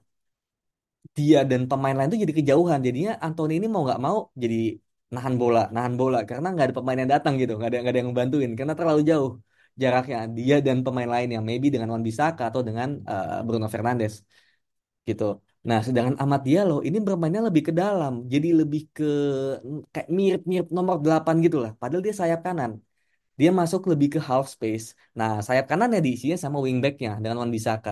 dia 1.18 1.38
dan 1.50 1.62
pemain 1.72 1.96
lain 1.98 2.08
itu 2.10 2.20
jadi 2.26 2.36
kejauhan. 2.40 2.80
Jadinya 2.88 3.12
Anthony 3.26 3.54
ini 3.60 3.68
mau 3.74 3.82
nggak 3.88 4.00
mau 4.06 4.18
jadi 4.44 4.56
nahan 5.16 5.36
bola, 5.42 5.60
nahan 5.76 5.94
bola 6.00 6.18
karena 6.30 6.48
nggak 6.54 6.66
ada 6.68 6.76
pemain 6.78 6.98
yang 7.02 7.12
datang 7.16 7.34
gitu, 7.42 7.52
nggak 7.58 7.70
ada 7.70 7.78
nggak 7.82 7.92
ada 7.94 8.00
yang 8.02 8.10
membantuin 8.12 8.52
karena 8.58 8.74
terlalu 8.80 9.02
jauh 9.12 9.32
jaraknya 9.82 10.18
dia 10.38 10.56
dan 10.68 10.78
pemain 10.86 11.10
lain 11.16 11.30
yang 11.36 11.44
maybe 11.50 11.68
dengan 11.74 11.90
Wan 11.94 12.04
Bisaka 12.08 12.44
atau 12.50 12.62
dengan 12.68 12.90
uh, 13.12 13.42
Bruno 13.46 13.68
Fernandes 13.74 14.14
gitu. 15.10 15.24
Nah, 15.70 15.80
sedangkan 15.86 16.16
Amad 16.24 16.42
Diallo 16.48 16.74
ini 16.88 16.98
bermainnya 17.08 17.42
lebih 17.48 17.64
ke 17.68 17.74
dalam, 17.82 18.14
jadi 18.34 18.48
lebih 18.60 18.82
ke 18.96 19.04
kayak 19.94 20.08
mirip-mirip 20.18 20.68
nomor 20.78 20.96
8 21.06 21.36
gitu 21.46 21.58
lah. 21.64 21.72
Padahal 21.82 22.04
dia 22.08 22.16
sayap 22.22 22.40
kanan. 22.48 22.72
Dia 23.40 23.50
masuk 23.60 23.82
lebih 23.92 24.08
ke 24.14 24.20
half 24.30 24.46
space. 24.56 24.86
Nah, 25.20 25.30
sayap 25.48 25.66
kanannya 25.72 26.00
diisinya 26.06 26.38
sama 26.44 26.58
wingbacknya 26.66 27.10
dengan 27.22 27.38
Wan 27.42 27.52
Bissaka 27.56 27.92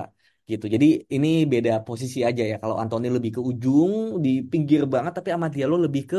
gitu. 0.52 0.66
Jadi 0.76 0.86
ini 1.16 1.28
beda 1.52 1.72
posisi 1.88 2.18
aja 2.30 2.44
ya. 2.52 2.56
Kalau 2.62 2.76
Anthony 2.82 3.08
lebih 3.16 3.32
ke 3.38 3.42
ujung 3.50 3.92
di 4.26 4.30
pinggir 4.52 4.82
banget, 4.94 5.12
tapi 5.18 5.30
Amad 5.36 5.52
Diallo 5.56 5.76
lebih 5.86 6.04
ke 6.12 6.18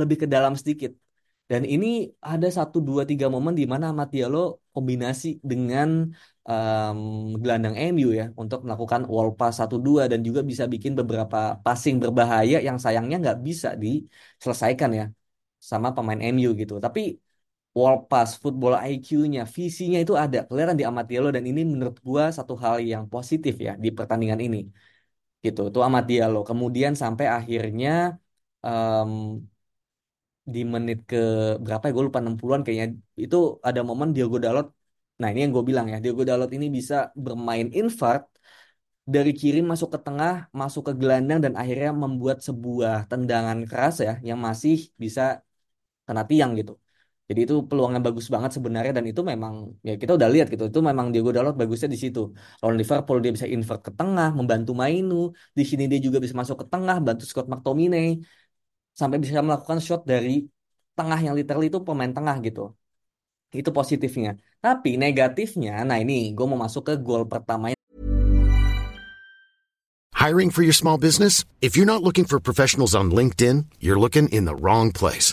lebih 0.00 0.16
ke 0.22 0.26
dalam 0.34 0.52
sedikit. 0.60 0.92
Dan 1.50 1.62
ini 1.74 1.86
ada 2.32 2.46
satu 2.58 2.78
dua 2.88 3.02
tiga 3.10 3.26
momen 3.34 3.54
di 3.60 3.64
mana 3.72 3.84
Amad 3.92 4.08
Diallo 4.14 4.38
kombinasi 4.74 5.26
dengan 5.50 5.88
um, 6.50 6.98
gelandang 7.42 7.74
MU 7.92 8.08
ya 8.20 8.24
untuk 8.42 8.58
melakukan 8.64 9.02
wall 9.12 9.30
pass 9.38 9.54
satu 9.60 9.76
dua 9.86 10.02
dan 10.12 10.20
juga 10.26 10.40
bisa 10.50 10.64
bikin 10.72 10.92
beberapa 11.00 11.38
passing 11.64 11.96
berbahaya 12.02 12.56
yang 12.66 12.78
sayangnya 12.84 13.16
nggak 13.22 13.38
bisa 13.48 13.68
diselesaikan 13.82 14.90
ya 14.98 15.04
sama 15.70 15.88
pemain 15.96 16.20
MU 16.34 16.48
gitu. 16.60 16.74
Tapi 16.84 17.00
wall 17.78 17.94
pass, 18.10 18.30
football 18.42 18.74
IQ-nya, 18.90 19.40
visinya 19.56 19.98
itu 20.04 20.14
ada 20.24 20.38
kelihatan 20.48 20.76
di 20.80 20.84
Amad 20.88 21.04
Diallo 21.10 21.28
dan 21.36 21.44
ini 21.50 21.60
menurut 21.72 21.96
gua 22.08 22.24
satu 22.38 22.54
hal 22.64 22.74
yang 22.92 23.04
positif 23.14 23.54
ya 23.66 23.72
di 23.84 23.88
pertandingan 23.98 24.40
ini 24.46 24.58
gitu. 25.44 25.60
Itu 25.70 25.80
Amad 25.88 26.04
Diallo. 26.10 26.38
Kemudian 26.48 26.92
sampai 27.02 27.26
akhirnya 27.38 27.90
um, 28.66 29.12
di 30.54 30.60
menit 30.74 30.98
ke 31.10 31.16
berapa 31.64 31.82
ya 31.86 31.92
gue 31.96 32.04
lupa 32.08 32.20
60-an 32.24 32.62
kayaknya 32.64 32.86
itu 33.24 33.36
ada 33.68 33.80
momen 33.88 34.08
Diogo 34.16 34.36
Dalot 34.44 34.66
nah 35.20 35.28
ini 35.30 35.38
yang 35.44 35.52
gue 35.56 35.64
bilang 35.70 35.86
ya 35.92 35.96
Diogo 36.04 36.22
Dalot 36.30 36.50
ini 36.56 36.66
bisa 36.78 36.94
bermain 37.24 37.68
invert 37.78 38.22
dari 39.14 39.30
kiri 39.40 39.58
masuk 39.70 39.88
ke 39.94 39.98
tengah 40.06 40.32
masuk 40.60 40.82
ke 40.88 40.92
gelandang 41.00 41.38
dan 41.44 41.54
akhirnya 41.60 41.90
membuat 42.04 42.38
sebuah 42.46 42.94
tendangan 43.10 43.58
keras 43.70 43.94
ya 44.06 44.12
yang 44.28 44.38
masih 44.48 44.74
bisa 45.02 45.22
kena 46.06 46.22
tiang 46.30 46.50
gitu 46.58 46.72
jadi 47.30 47.40
itu 47.46 47.54
peluangnya 47.70 48.00
bagus 48.06 48.26
banget 48.34 48.50
sebenarnya 48.58 48.92
dan 48.98 49.04
itu 49.10 49.22
memang 49.32 49.54
ya 49.86 49.94
kita 50.02 50.12
udah 50.18 50.28
lihat 50.34 50.46
gitu 50.52 50.64
itu 50.66 50.80
memang 50.90 51.06
Diogo 51.14 51.30
Dalot 51.36 51.54
bagusnya 51.60 51.88
di 51.94 51.98
situ 52.02 52.20
lawan 52.58 52.74
Liverpool 52.80 53.18
dia 53.22 53.30
bisa 53.36 53.46
invert 53.54 53.80
ke 53.86 53.92
tengah 53.94 54.34
membantu 54.38 54.72
Mainu 54.74 55.30
di 55.58 55.62
sini 55.70 55.86
dia 55.90 56.00
juga 56.06 56.18
bisa 56.24 56.34
masuk 56.40 56.56
ke 56.62 56.66
tengah 56.72 56.96
bantu 57.06 57.22
Scott 57.30 57.46
McTominay 57.46 58.18
sampai 59.00 59.16
bisa 59.22 59.38
melakukan 59.46 59.78
shot 59.78 60.02
dari 60.02 60.50
tengah 60.98 61.18
yang 61.22 61.34
literally 61.38 61.70
itu 61.70 61.78
pemain 61.86 62.12
tengah 62.16 62.36
gitu. 62.46 62.60
Itu 63.60 63.70
positifnya. 63.78 64.30
Tapi 64.64 64.90
negatifnya, 65.00 65.72
nah 65.88 65.96
ini 66.02 66.34
gue 66.36 66.46
mau 66.50 66.58
masuk 66.60 66.82
ke 66.88 66.94
gol 67.06 67.24
pertama 67.30 67.72
Hiring 70.20 70.52
for 70.52 70.60
your 70.60 70.76
small 70.76 71.00
business? 71.00 71.48
If 71.64 71.80
you're 71.80 71.88
not 71.88 72.04
looking 72.04 72.28
for 72.28 72.38
professionals 72.38 72.92
on 72.92 73.08
LinkedIn, 73.08 73.80
you're 73.80 73.98
looking 73.98 74.28
in 74.28 74.44
the 74.44 74.52
wrong 74.52 74.92
place. 74.92 75.32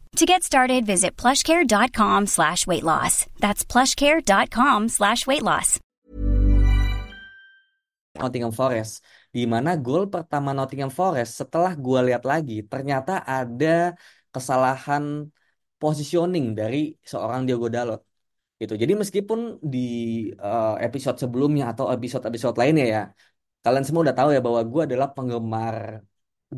To 0.19 0.25
get 0.25 0.43
started, 0.43 0.85
visit 0.85 1.15
plushcare.com 1.15 2.27
slash 2.27 2.67
weight 2.67 2.83
loss. 2.83 3.25
That's 3.39 3.63
plushcare.com 3.63 4.89
slash 4.89 5.23
weight 5.23 5.41
loss. 5.43 5.79
Nottingham 8.19 8.51
Forest. 8.51 8.99
Di 9.31 9.47
mana 9.47 9.79
gol 9.79 10.11
pertama 10.11 10.51
Nottingham 10.51 10.91
Forest 10.91 11.31
setelah 11.39 11.71
gue 11.79 11.99
lihat 12.11 12.27
lagi, 12.27 12.59
ternyata 12.67 13.23
ada 13.23 13.95
kesalahan 14.35 15.31
positioning 15.79 16.51
dari 16.59 16.91
seorang 17.01 17.47
Diogo 17.47 17.71
Dalot. 17.71 18.03
gitu. 18.61 18.77
Jadi 18.77 18.93
meskipun 18.93 19.57
di 19.63 19.79
uh, 20.37 20.77
episode 20.77 21.17
sebelumnya 21.23 21.71
atau 21.73 21.89
episode-episode 21.89 22.55
lainnya 22.61 22.85
ya, 22.85 23.01
kalian 23.63 23.85
semua 23.87 24.01
udah 24.05 24.13
tahu 24.19 24.29
ya 24.35 24.41
bahwa 24.43 24.61
gue 24.61 24.81
adalah 24.91 25.07
penggemar 25.15 26.05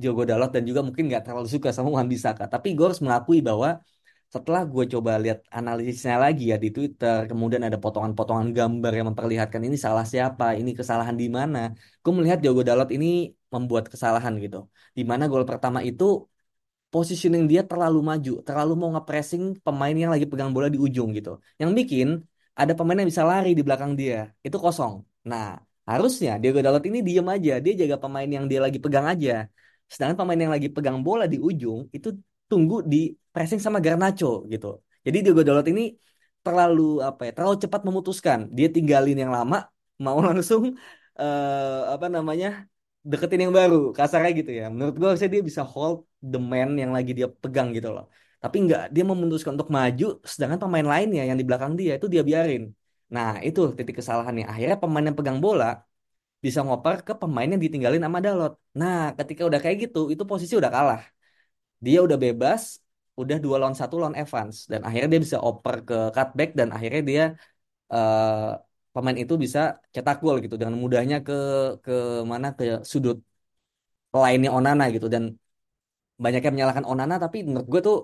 Diogo 0.02 0.24
Dalot 0.30 0.50
dan 0.56 0.64
juga 0.70 0.82
mungkin 0.88 1.04
nggak 1.10 1.24
terlalu 1.26 1.48
suka 1.56 1.70
sama 1.76 1.90
Wan 1.98 2.08
Bisaka. 2.14 2.44
Tapi 2.54 2.68
gue 2.76 2.86
harus 2.88 3.02
mengakui 3.06 3.40
bahwa 3.50 3.70
setelah 4.34 4.62
gue 4.74 4.84
coba 4.94 5.12
lihat 5.24 5.40
analisisnya 5.58 6.16
lagi 6.26 6.44
ya 6.52 6.58
di 6.64 6.70
Twitter, 6.76 7.18
kemudian 7.30 7.62
ada 7.68 7.78
potongan-potongan 7.84 8.50
gambar 8.58 8.92
yang 8.98 9.08
memperlihatkan 9.14 9.62
ini 9.68 9.78
salah 9.86 10.06
siapa, 10.14 10.46
ini 10.60 10.72
kesalahan 10.80 11.14
di 11.22 11.28
mana. 11.38 11.60
Gue 12.04 12.14
melihat 12.18 12.38
Diogo 12.42 12.62
Dalot 12.70 12.90
ini 12.98 13.08
membuat 13.54 13.86
kesalahan 13.94 14.34
gitu. 14.44 14.58
Di 14.98 15.04
mana 15.12 15.24
gol 15.32 15.46
pertama 15.52 15.80
itu 15.90 16.04
positioning 16.94 17.44
dia 17.52 17.62
terlalu 17.70 18.00
maju, 18.10 18.32
terlalu 18.48 18.72
mau 18.82 18.90
nge-pressing 18.96 19.44
pemain 19.66 19.96
yang 20.02 20.12
lagi 20.14 20.26
pegang 20.32 20.52
bola 20.56 20.68
di 20.76 20.80
ujung 20.86 21.10
gitu. 21.18 21.30
Yang 21.62 21.72
bikin 21.80 22.08
ada 22.60 22.74
pemain 22.78 22.98
yang 23.02 23.10
bisa 23.14 23.26
lari 23.32 23.50
di 23.58 23.62
belakang 23.68 23.92
dia, 24.00 24.18
itu 24.46 24.58
kosong. 24.66 24.94
Nah, 25.30 25.46
harusnya 25.90 26.30
Diego 26.42 26.60
Dalot 26.66 26.84
ini 26.90 27.00
diem 27.08 27.28
aja, 27.36 27.52
dia 27.64 27.74
jaga 27.82 27.96
pemain 28.04 28.30
yang 28.36 28.46
dia 28.52 28.60
lagi 28.66 28.78
pegang 28.84 29.06
aja. 29.14 29.32
Sedangkan 29.94 30.18
pemain 30.20 30.40
yang 30.44 30.54
lagi 30.56 30.68
pegang 30.76 30.98
bola 31.06 31.24
di 31.34 31.38
ujung 31.48 31.80
itu 31.96 32.10
tunggu 32.50 32.76
di 32.92 32.98
pressing 33.34 33.62
sama 33.66 33.78
Garnacho 33.86 34.28
gitu. 34.54 34.68
Jadi 35.06 35.18
Diego 35.24 35.42
Dalot 35.48 35.68
ini 35.74 35.82
terlalu 36.46 36.82
apa 37.08 37.22
ya, 37.28 37.32
terlalu 37.38 37.56
cepat 37.64 37.82
memutuskan. 37.88 38.40
Dia 38.58 38.68
tinggalin 38.76 39.18
yang 39.24 39.32
lama, 39.38 39.58
mau 40.06 40.18
langsung 40.28 40.64
uh, 41.22 41.94
apa 41.94 42.08
namanya 42.16 42.48
deketin 43.12 43.42
yang 43.46 43.54
baru 43.60 43.76
kasarnya 43.98 44.32
gitu 44.40 44.52
ya 44.60 44.64
menurut 44.74 44.96
gue 45.02 45.10
saya 45.20 45.30
dia 45.36 45.44
bisa 45.50 45.62
hold 45.72 45.98
the 46.32 46.40
man 46.52 46.70
yang 46.82 46.92
lagi 46.96 47.12
dia 47.18 47.28
pegang 47.44 47.68
gitu 47.76 47.90
loh 47.96 48.06
tapi 48.44 48.56
nggak 48.66 48.82
dia 48.96 49.04
memutuskan 49.12 49.52
untuk 49.58 49.72
maju 49.78 50.06
sedangkan 50.32 50.60
pemain 50.64 50.88
lainnya 50.94 51.22
yang 51.30 51.38
di 51.40 51.46
belakang 51.48 51.74
dia 51.80 51.92
itu 52.00 52.08
dia 52.14 52.24
biarin 52.30 52.62
nah 53.16 53.28
itu 53.48 53.60
titik 53.78 53.96
kesalahannya 54.00 54.44
akhirnya 54.52 54.78
pemain 54.84 55.06
yang 55.08 55.18
pegang 55.20 55.40
bola 55.46 55.66
bisa 56.46 56.60
ngoper 56.66 56.96
ke 57.08 57.14
pemain 57.22 57.48
yang 57.54 57.62
ditinggalin 57.66 58.02
sama 58.06 58.20
Dalot. 58.26 58.54
Nah 58.80 58.96
ketika 59.18 59.42
udah 59.50 59.60
kayak 59.64 59.78
gitu 59.84 60.00
itu 60.14 60.24
posisi 60.32 60.54
udah 60.62 60.72
kalah. 60.76 61.02
Dia 61.86 61.98
udah 62.06 62.18
bebas 62.26 62.62
udah 63.22 63.38
dua 63.44 63.56
lawan 63.62 63.76
satu 63.82 63.96
lawan 64.02 64.16
Evans. 64.22 64.56
Dan 64.72 64.82
akhirnya 64.88 65.10
dia 65.14 65.22
bisa 65.26 65.38
oper 65.48 65.76
ke 65.88 65.96
cutback 66.16 66.50
dan 66.60 66.68
akhirnya 66.76 67.02
dia 67.10 67.24
uh, 67.94 68.60
pemain 68.94 69.18
itu 69.24 69.34
bisa 69.44 69.60
cetak 69.96 70.18
gol 70.24 70.38
gitu. 70.44 70.56
Dengan 70.60 70.76
mudahnya 70.84 71.16
ke 71.28 71.34
ke 71.86 71.92
mana 72.32 72.48
ke 72.58 72.64
sudut 72.92 73.18
lainnya 74.24 74.50
Onana 74.58 74.84
gitu. 74.96 75.08
Dan 75.14 75.24
banyak 76.24 76.42
yang 76.46 76.54
menyalahkan 76.56 76.86
Onana 76.92 77.16
tapi 77.24 77.38
menurut 77.48 77.68
gue 77.72 77.82
tuh 77.88 77.98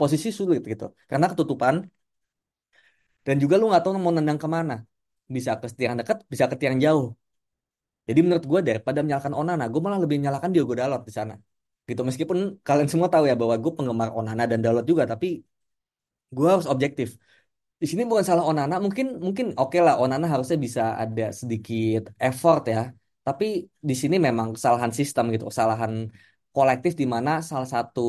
posisi 0.00 0.28
sulit 0.38 0.60
gitu. 0.72 0.84
Karena 1.10 1.26
ketutupan. 1.32 1.74
Dan 3.26 3.36
juga 3.42 3.54
lu 3.60 3.64
nggak 3.70 3.82
tahu 3.82 3.92
mau 4.04 4.12
nendang 4.16 4.38
ke 4.42 4.48
mana. 4.56 4.74
Bisa 5.34 5.50
ke 5.60 5.66
tiang 5.78 5.94
dekat 5.98 6.16
bisa 6.32 6.44
ke 6.50 6.56
tiang 6.60 6.76
jauh 6.84 7.06
jadi 8.08 8.20
menurut 8.24 8.44
gue 8.50 8.60
daripada 8.68 8.98
menyalahkan 9.04 9.34
Onana 9.40 9.64
gue 9.72 9.80
malah 9.86 10.00
lebih 10.04 10.16
menyalahkan 10.20 10.50
Diogo 10.54 10.74
Dalot 10.78 11.02
di 11.08 11.12
sana. 11.18 11.34
Gitu 11.88 12.00
meskipun 12.08 12.38
kalian 12.66 12.88
semua 12.92 13.08
tahu 13.12 13.24
ya 13.30 13.34
bahwa 13.40 13.54
gue 13.62 13.72
penggemar 13.76 14.08
Onana 14.18 14.42
dan 14.50 14.58
Dalot 14.64 14.84
juga 14.90 15.04
tapi 15.12 15.26
gue 16.36 16.48
harus 16.52 16.66
objektif. 16.74 17.08
Di 17.80 17.86
sini 17.90 18.02
bukan 18.08 18.24
salah 18.28 18.44
Onana 18.50 18.74
mungkin 18.84 19.06
mungkin 19.26 19.46
oke 19.60 19.74
okay 19.74 19.80
lah 19.86 19.94
Onana 20.02 20.26
harusnya 20.32 20.56
bisa 20.66 20.82
ada 21.02 21.22
sedikit 21.40 22.00
effort 22.28 22.62
ya. 22.74 22.80
Tapi 23.26 23.46
di 23.88 23.94
sini 24.02 24.16
memang 24.26 24.48
kesalahan 24.54 24.92
sistem 24.98 25.24
gitu 25.34 25.44
kesalahan 25.50 25.92
kolektif 26.54 26.92
di 27.00 27.06
mana 27.14 27.30
salah 27.50 27.68
satu 27.74 28.00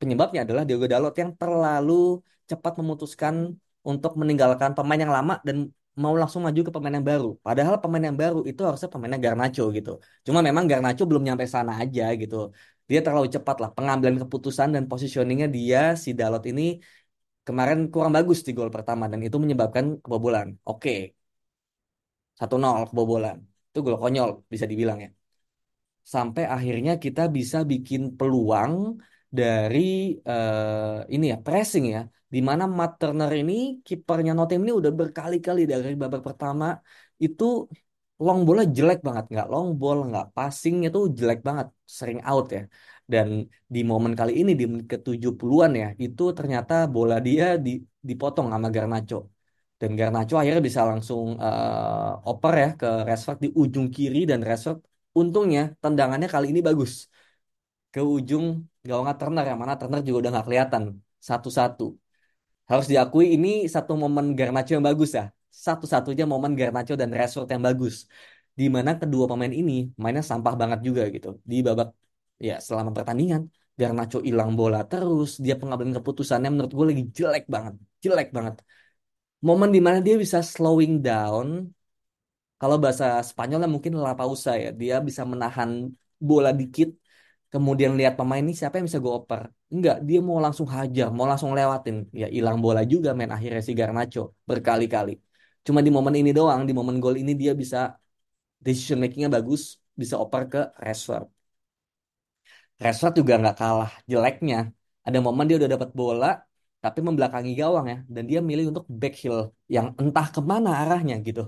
penyebabnya 0.00 0.40
adalah 0.46 0.62
Diogo 0.68 0.86
Dalot 0.92 1.14
yang 1.22 1.30
terlalu 1.40 2.22
cepat 2.50 2.72
memutuskan 2.80 3.34
untuk 3.90 4.12
meninggalkan 4.20 4.70
pemain 4.76 5.00
yang 5.04 5.10
lama 5.16 5.34
dan 5.46 5.56
mau 6.02 6.14
langsung 6.20 6.42
maju 6.46 6.60
ke 6.66 6.70
pemain 6.74 6.94
yang 6.98 7.06
baru 7.10 7.26
padahal 7.46 7.74
pemain 7.82 8.04
yang 8.08 8.18
baru 8.22 8.38
itu 8.50 8.60
harusnya 8.66 8.88
pemainnya 8.92 9.20
Garnacho 9.24 9.62
gitu 9.76 9.90
cuma 10.26 10.40
memang 10.48 10.64
Garnacho 10.70 11.02
belum 11.10 11.22
nyampe 11.26 11.44
sana 11.54 11.72
aja 11.82 12.02
gitu 12.20 12.36
dia 12.90 13.00
terlalu 13.04 13.26
cepat 13.34 13.56
lah 13.62 13.70
pengambilan 13.76 14.16
keputusan 14.22 14.68
dan 14.74 14.84
positioningnya 14.90 15.46
dia 15.56 15.78
si 16.04 16.10
Dalot 16.18 16.42
ini 16.50 16.62
kemarin 17.46 17.78
kurang 17.92 18.12
bagus 18.16 18.38
di 18.46 18.50
gol 18.58 18.70
pertama 18.76 19.04
dan 19.12 19.20
itu 19.26 19.36
menyebabkan 19.44 19.84
kebobolan. 20.04 20.48
Oke. 20.70 20.90
1-0 22.38 22.82
kebobolan. 22.90 23.36
Itu 23.68 23.78
gol 23.86 23.96
konyol 24.02 24.30
bisa 24.52 24.66
dibilang 24.70 24.98
ya. 25.04 25.08
Sampai 26.14 26.42
akhirnya 26.54 26.92
kita 27.04 27.20
bisa 27.36 27.58
bikin 27.70 28.02
peluang 28.18 28.74
dari 29.38 29.78
eh, 30.28 31.14
ini 31.14 31.24
ya 31.32 31.36
pressing 31.46 31.84
ya. 31.94 32.00
Di 32.34 32.38
mana 32.48 32.64
Matt 32.78 32.92
Turner 33.00 33.30
ini 33.40 33.52
kipernya 33.86 34.32
Nottingham 34.36 34.64
ini 34.66 34.74
udah 34.80 34.92
berkali-kali 35.00 35.60
dari 35.72 35.94
babak 36.02 36.22
pertama 36.28 36.64
itu 37.24 37.44
long 38.24 38.40
bola 38.48 38.62
jelek 38.76 38.98
banget, 39.06 39.24
nggak 39.32 39.46
long 39.52 39.68
ball, 39.80 39.98
nggak 40.08 40.24
passingnya 40.36 40.88
tuh 40.96 41.04
jelek 41.18 41.38
banget, 41.48 41.66
sering 41.98 42.18
out 42.30 42.44
ya. 42.56 42.60
Dan 43.12 43.28
di 43.74 43.78
momen 43.90 44.12
kali 44.18 44.32
ini 44.40 44.50
di 44.60 44.64
menit 44.70 44.86
ke-70-an 44.92 45.72
ya, 45.82 45.86
itu 46.04 46.22
ternyata 46.38 46.72
bola 46.94 47.14
dia 47.26 47.44
di, 47.64 47.70
dipotong 48.08 48.46
sama 48.52 48.68
Garnacho. 48.74 49.16
Dan 49.80 49.90
Garnacho 49.98 50.34
akhirnya 50.40 50.62
bisa 50.68 50.82
langsung 50.90 51.24
eh, 51.44 52.28
oper 52.30 52.52
ya 52.62 52.68
ke 52.80 52.86
Rashford 53.08 53.38
di 53.44 53.48
ujung 53.62 53.86
kiri 53.96 54.18
dan 54.30 54.40
Rashford 54.48 54.78
untungnya 55.20 55.60
tendangannya 55.82 56.28
kali 56.34 56.46
ini 56.52 56.60
bagus 56.68 56.92
ke 57.92 58.00
ujung 58.16 58.44
gawang 58.88 59.06
Turner 59.20 59.44
yang 59.50 59.58
mana 59.62 59.74
Turner 59.80 60.00
juga 60.06 60.16
udah 60.20 60.30
nggak 60.34 60.46
kelihatan 60.48 60.82
satu-satu. 61.28 61.84
Harus 62.72 62.86
diakui 62.92 63.26
ini 63.36 63.48
satu 63.74 63.92
momen 64.02 64.26
Garnacho 64.38 64.72
yang 64.76 64.86
bagus 64.88 65.10
ya. 65.18 65.24
Satu-satunya 65.66 66.24
momen 66.32 66.52
Garnacho 66.60 66.94
dan 67.00 67.10
Rashford 67.18 67.48
yang 67.54 67.62
bagus. 67.68 67.94
Di 68.58 68.64
mana 68.76 68.90
kedua 69.00 69.24
pemain 69.30 69.52
ini 69.60 69.72
mainnya 70.02 70.24
sampah 70.30 70.54
banget 70.60 70.80
juga 70.88 71.02
gitu. 71.14 71.28
Di 71.50 71.56
babak 71.66 71.88
ya 72.48 72.54
selama 72.66 72.90
pertandingan 72.96 73.42
Garnacho 73.80 74.18
hilang 74.28 74.50
bola 74.58 74.78
terus, 74.90 75.30
dia 75.44 75.54
pengambilan 75.60 75.94
keputusannya 75.98 76.48
menurut 76.52 76.72
gue 76.78 76.86
lagi 76.90 77.04
jelek 77.18 77.44
banget, 77.54 77.74
jelek 78.04 78.28
banget. 78.36 78.54
Momen 79.46 79.70
di 79.76 79.80
mana 79.86 79.98
dia 80.06 80.14
bisa 80.24 80.38
slowing 80.52 80.92
down, 81.06 81.48
kalau 82.60 82.76
bahasa 82.82 83.06
Spanyolnya 83.30 83.68
mungkin 83.74 83.92
la 84.04 84.14
pausa 84.20 84.50
ya, 84.64 84.70
dia 84.80 84.94
bisa 85.08 85.22
menahan 85.32 85.70
bola 86.28 86.50
dikit, 86.60 86.88
kemudian 87.52 87.92
lihat 87.98 88.14
pemain 88.18 88.42
ini 88.44 88.52
siapa 88.60 88.74
yang 88.78 88.86
bisa 88.88 89.00
gue 89.04 89.12
oper. 89.20 89.40
Enggak, 89.74 89.96
dia 90.08 90.18
mau 90.28 90.38
langsung 90.44 90.68
hajar, 90.76 91.06
mau 91.16 91.26
langsung 91.30 91.50
lewatin. 91.58 91.96
Ya 92.20 92.26
hilang 92.36 92.58
bola 92.64 92.80
juga 92.92 93.08
main 93.18 93.32
akhirnya 93.36 93.62
si 93.68 93.72
Garnacho 93.78 94.20
berkali-kali. 94.50 95.12
Cuma 95.66 95.78
di 95.86 95.90
momen 95.96 96.14
ini 96.20 96.30
doang, 96.38 96.60
di 96.68 96.72
momen 96.78 96.96
gol 97.02 97.14
ini 97.22 97.32
dia 97.42 97.52
bisa 97.62 97.78
decision 98.66 98.98
makingnya 99.02 99.30
bagus, 99.36 99.62
bisa 100.00 100.14
oper 100.24 100.42
ke 100.52 100.60
Rashford. 100.84 101.26
Rashford 102.82 103.14
juga 103.20 103.32
nggak 103.40 103.56
kalah 103.60 103.90
jeleknya. 104.10 104.56
Ada 105.06 105.18
momen 105.26 105.44
dia 105.48 105.56
udah 105.60 105.70
dapat 105.74 105.90
bola, 106.00 106.26
tapi 106.82 106.98
membelakangi 107.06 107.50
gawang 107.60 107.86
ya, 107.92 107.96
dan 108.14 108.22
dia 108.30 108.38
milih 108.48 108.64
untuk 108.72 108.84
back 109.00 109.14
heel 109.22 109.38
yang 109.74 109.86
entah 110.02 110.26
ke 110.34 110.40
mana 110.52 110.68
arahnya 110.80 111.14
gitu. 111.26 111.40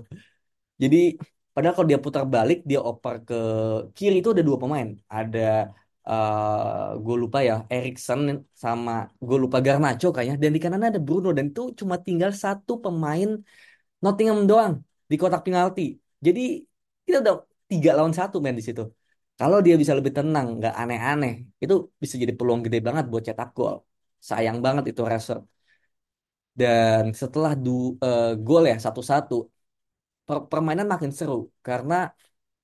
Jadi 0.81 0.97
padahal 1.53 1.73
kalau 1.77 1.89
dia 1.91 1.99
putar 2.05 2.23
balik, 2.35 2.57
dia 2.69 2.79
oper 2.89 3.15
ke 3.27 3.35
kiri 3.97 4.15
itu 4.21 4.29
ada 4.33 4.43
dua 4.49 4.57
pemain. 4.63 4.87
Ada 5.17 5.39
uh, 6.09 6.97
gue 7.03 7.15
lupa 7.23 7.37
ya, 7.49 7.53
Erikson 7.73 8.19
sama 8.63 8.91
gue 9.27 9.37
lupa 9.43 9.57
Garnacho 9.65 10.05
kayaknya. 10.13 10.35
Dan 10.43 10.51
di 10.55 10.59
kanan 10.63 10.83
ada 10.89 10.99
Bruno 11.05 11.27
dan 11.37 11.45
itu 11.51 11.61
cuma 11.79 11.95
tinggal 12.05 12.31
satu 12.43 12.71
pemain 12.83 13.29
Nottingham 14.03 14.39
doang 14.49 14.73
di 15.11 15.15
kotak 15.21 15.41
penalti. 15.47 15.81
Jadi 16.25 16.41
kita 17.05 17.17
udah 17.23 17.35
tiga 17.71 17.89
lawan 17.97 18.13
satu 18.19 18.35
main 18.43 18.57
di 18.59 18.65
situ. 18.67 18.81
Kalau 19.39 19.57
dia 19.65 19.75
bisa 19.81 19.93
lebih 19.99 20.13
tenang, 20.17 20.47
nggak 20.57 20.73
aneh-aneh, 20.81 21.33
itu 21.63 21.73
bisa 22.03 22.15
jadi 22.23 22.33
peluang 22.39 22.61
gede 22.65 22.79
banget 22.87 23.05
buat 23.11 23.23
cetak 23.27 23.49
gol. 23.57 23.75
Sayang 24.29 24.57
banget 24.65 24.83
itu 24.91 25.01
Rashford. 25.11 25.41
Dan 26.59 27.03
setelah 27.21 27.51
du, 27.63 27.69
uh, 28.05 28.21
gol 28.45 28.63
ya 28.71 28.75
satu-satu, 28.85 29.33
per- 30.27 30.45
permainan 30.51 30.87
makin 30.93 31.11
seru 31.19 31.35
karena 31.67 31.95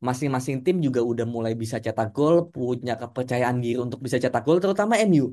masing-masing 0.07 0.57
tim 0.65 0.75
juga 0.85 0.99
udah 1.11 1.25
mulai 1.35 1.53
bisa 1.61 1.77
cetak 1.85 2.07
gol, 2.15 2.35
punya 2.53 2.93
kepercayaan 3.01 3.57
diri 3.63 3.77
untuk 3.85 3.99
bisa 4.05 4.17
cetak 4.23 4.41
gol, 4.47 4.57
terutama 4.63 4.93
MU. 5.09 5.23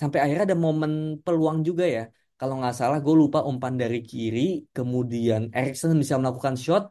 Sampai 0.00 0.18
akhirnya 0.22 0.44
ada 0.48 0.58
momen 0.66 0.92
peluang 1.24 1.58
juga 1.68 1.84
ya. 1.96 2.00
Kalau 2.38 2.54
nggak 2.58 2.74
salah, 2.80 2.98
gue 3.04 3.14
lupa 3.22 3.38
umpan 3.50 3.74
dari 3.82 3.96
kiri, 4.10 4.40
kemudian 4.76 5.40
Erikson 5.56 5.90
bisa 6.02 6.16
melakukan 6.20 6.54
shot, 6.64 6.84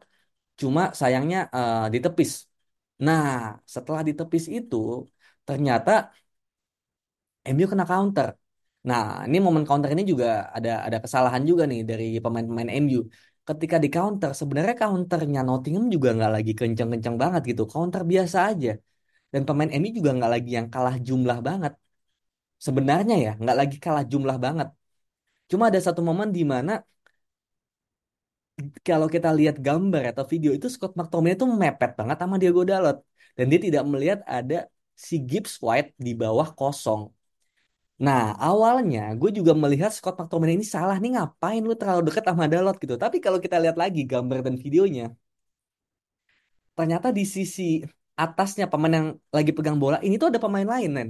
cuma 0.60 0.82
sayangnya 1.00 1.38
uh, 1.56 1.86
ditepis. 1.94 2.30
Nah, 3.06 3.22
setelah 3.74 4.00
ditepis 4.08 4.44
itu, 4.56 4.76
ternyata 5.46 5.90
MU 7.54 7.66
kena 7.72 7.84
counter. 7.90 8.28
Nah, 8.88 9.02
ini 9.26 9.36
momen 9.46 9.64
counter 9.68 9.88
ini 9.94 10.02
juga 10.12 10.26
ada 10.56 10.70
ada 10.86 10.98
kesalahan 11.04 11.42
juga 11.50 11.62
nih 11.70 11.80
dari 11.90 12.04
pemain-pemain 12.24 12.70
MU. 12.82 12.98
Ketika 13.48 13.76
di 13.84 13.88
counter, 13.96 14.30
sebenarnya 14.40 14.74
counternya 14.82 15.40
Nottingham 15.48 15.84
juga 15.94 16.08
nggak 16.16 16.32
lagi 16.36 16.52
kenceng-kenceng 16.60 17.16
banget 17.22 17.42
gitu. 17.50 17.62
Counter 17.72 18.02
biasa 18.12 18.38
aja. 18.50 18.70
Dan 19.32 19.42
pemain 19.48 19.70
MU 19.80 19.90
juga 19.98 20.10
nggak 20.16 20.30
lagi 20.34 20.50
yang 20.58 20.66
kalah 20.74 20.96
jumlah 21.08 21.38
banget. 21.48 21.72
Sebenarnya 22.66 23.14
ya, 23.24 23.30
nggak 23.42 23.56
lagi 23.60 23.76
kalah 23.84 24.04
jumlah 24.12 24.36
banget. 24.44 24.68
Cuma 25.50 25.64
ada 25.70 25.80
satu 25.86 26.00
momen 26.08 26.28
di 26.36 26.42
mana 26.52 26.72
kalau 28.86 29.08
kita 29.14 29.28
lihat 29.38 29.56
gambar 29.66 30.02
atau 30.14 30.24
video 30.32 30.50
itu 30.56 30.66
Scott 30.74 30.92
McTominay 30.98 31.34
itu 31.38 31.46
mepet 31.62 31.90
banget 31.98 32.16
sama 32.22 32.34
Diego 32.40 32.62
Dalot. 32.70 32.96
Dan 33.36 33.44
dia 33.50 33.60
tidak 33.66 33.82
melihat 33.92 34.20
ada 34.38 34.54
si 35.06 35.14
Gibbs 35.28 35.54
White 35.64 35.90
di 35.98 36.12
bawah 36.22 36.48
kosong. 36.58 37.02
Nah, 38.06 38.22
awalnya 38.46 39.00
gue 39.20 39.30
juga 39.38 39.52
melihat 39.62 39.90
Scott 39.96 40.14
McTominay 40.18 40.54
ini 40.58 40.66
salah 40.76 40.96
nih 41.02 41.10
ngapain 41.14 41.62
lu 41.68 41.74
terlalu 41.80 42.00
dekat 42.08 42.24
sama 42.30 42.44
Dalot 42.52 42.76
gitu. 42.82 42.94
Tapi 43.04 43.16
kalau 43.24 43.38
kita 43.44 43.56
lihat 43.62 43.76
lagi 43.82 44.00
gambar 44.12 44.38
dan 44.46 44.54
videonya, 44.64 45.04
ternyata 46.76 47.08
di 47.18 47.22
sisi 47.36 47.62
atasnya 48.24 48.64
pemain 48.72 48.94
yang 48.98 49.08
lagi 49.36 49.50
pegang 49.56 49.76
bola 49.82 49.96
ini 50.06 50.14
tuh 50.20 50.28
ada 50.30 50.40
pemain 50.44 50.68
lain, 50.74 50.90
Nen. 50.96 51.08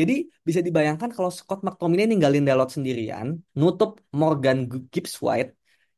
Jadi 0.00 0.14
bisa 0.48 0.60
dibayangkan 0.66 1.10
kalau 1.16 1.30
Scott 1.38 1.60
McTominay 1.66 2.06
ninggalin 2.10 2.44
Dalot 2.48 2.70
sendirian, 2.76 3.28
nutup 3.60 3.90
Morgan 4.20 4.58
Gibbs 4.92 5.16
White, 5.26 5.50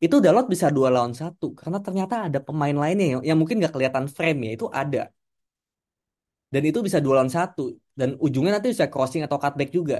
itu 0.04 0.16
Dalot 0.24 0.46
bisa 0.52 0.68
dua 0.76 0.88
lawan 0.94 1.14
satu 1.20 1.46
karena 1.60 1.78
ternyata 1.86 2.14
ada 2.26 2.38
pemain 2.46 2.76
lainnya 2.82 3.06
yang, 3.12 3.22
yang 3.28 3.38
mungkin 3.40 3.56
gak 3.64 3.74
kelihatan 3.76 4.06
frame 4.16 4.38
ya 4.46 4.50
itu 4.56 4.66
ada. 4.82 5.00
Dan 6.52 6.62
itu 6.70 6.78
bisa 6.86 6.98
dua 7.04 7.14
lawan 7.18 7.32
satu 7.38 7.62
dan 7.98 8.08
ujungnya 8.24 8.52
nanti 8.56 8.68
bisa 8.74 8.86
crossing 8.92 9.22
atau 9.26 9.38
cutback 9.42 9.70
juga. 9.78 9.96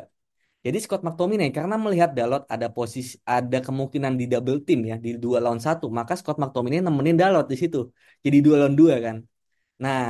Jadi 0.66 0.78
Scott 0.84 1.02
McTominay 1.06 1.48
karena 1.56 1.74
melihat 1.84 2.10
Dalot 2.18 2.42
ada 2.54 2.66
posisi 2.76 3.14
ada 3.34 3.58
kemungkinan 3.66 4.12
di 4.20 4.24
double 4.32 4.58
team 4.66 4.80
ya 4.90 4.96
di 5.04 5.10
dua 5.24 5.38
lawan 5.44 5.62
satu, 5.66 5.86
maka 5.98 6.12
Scott 6.20 6.36
McTominay 6.42 6.80
nemenin 6.86 7.16
Dalot 7.20 7.46
di 7.52 7.56
situ. 7.62 7.78
Jadi 8.24 8.36
dua 8.46 8.56
lawan 8.60 8.74
dua 8.80 8.94
kan. 9.06 9.16
Nah, 9.82 10.00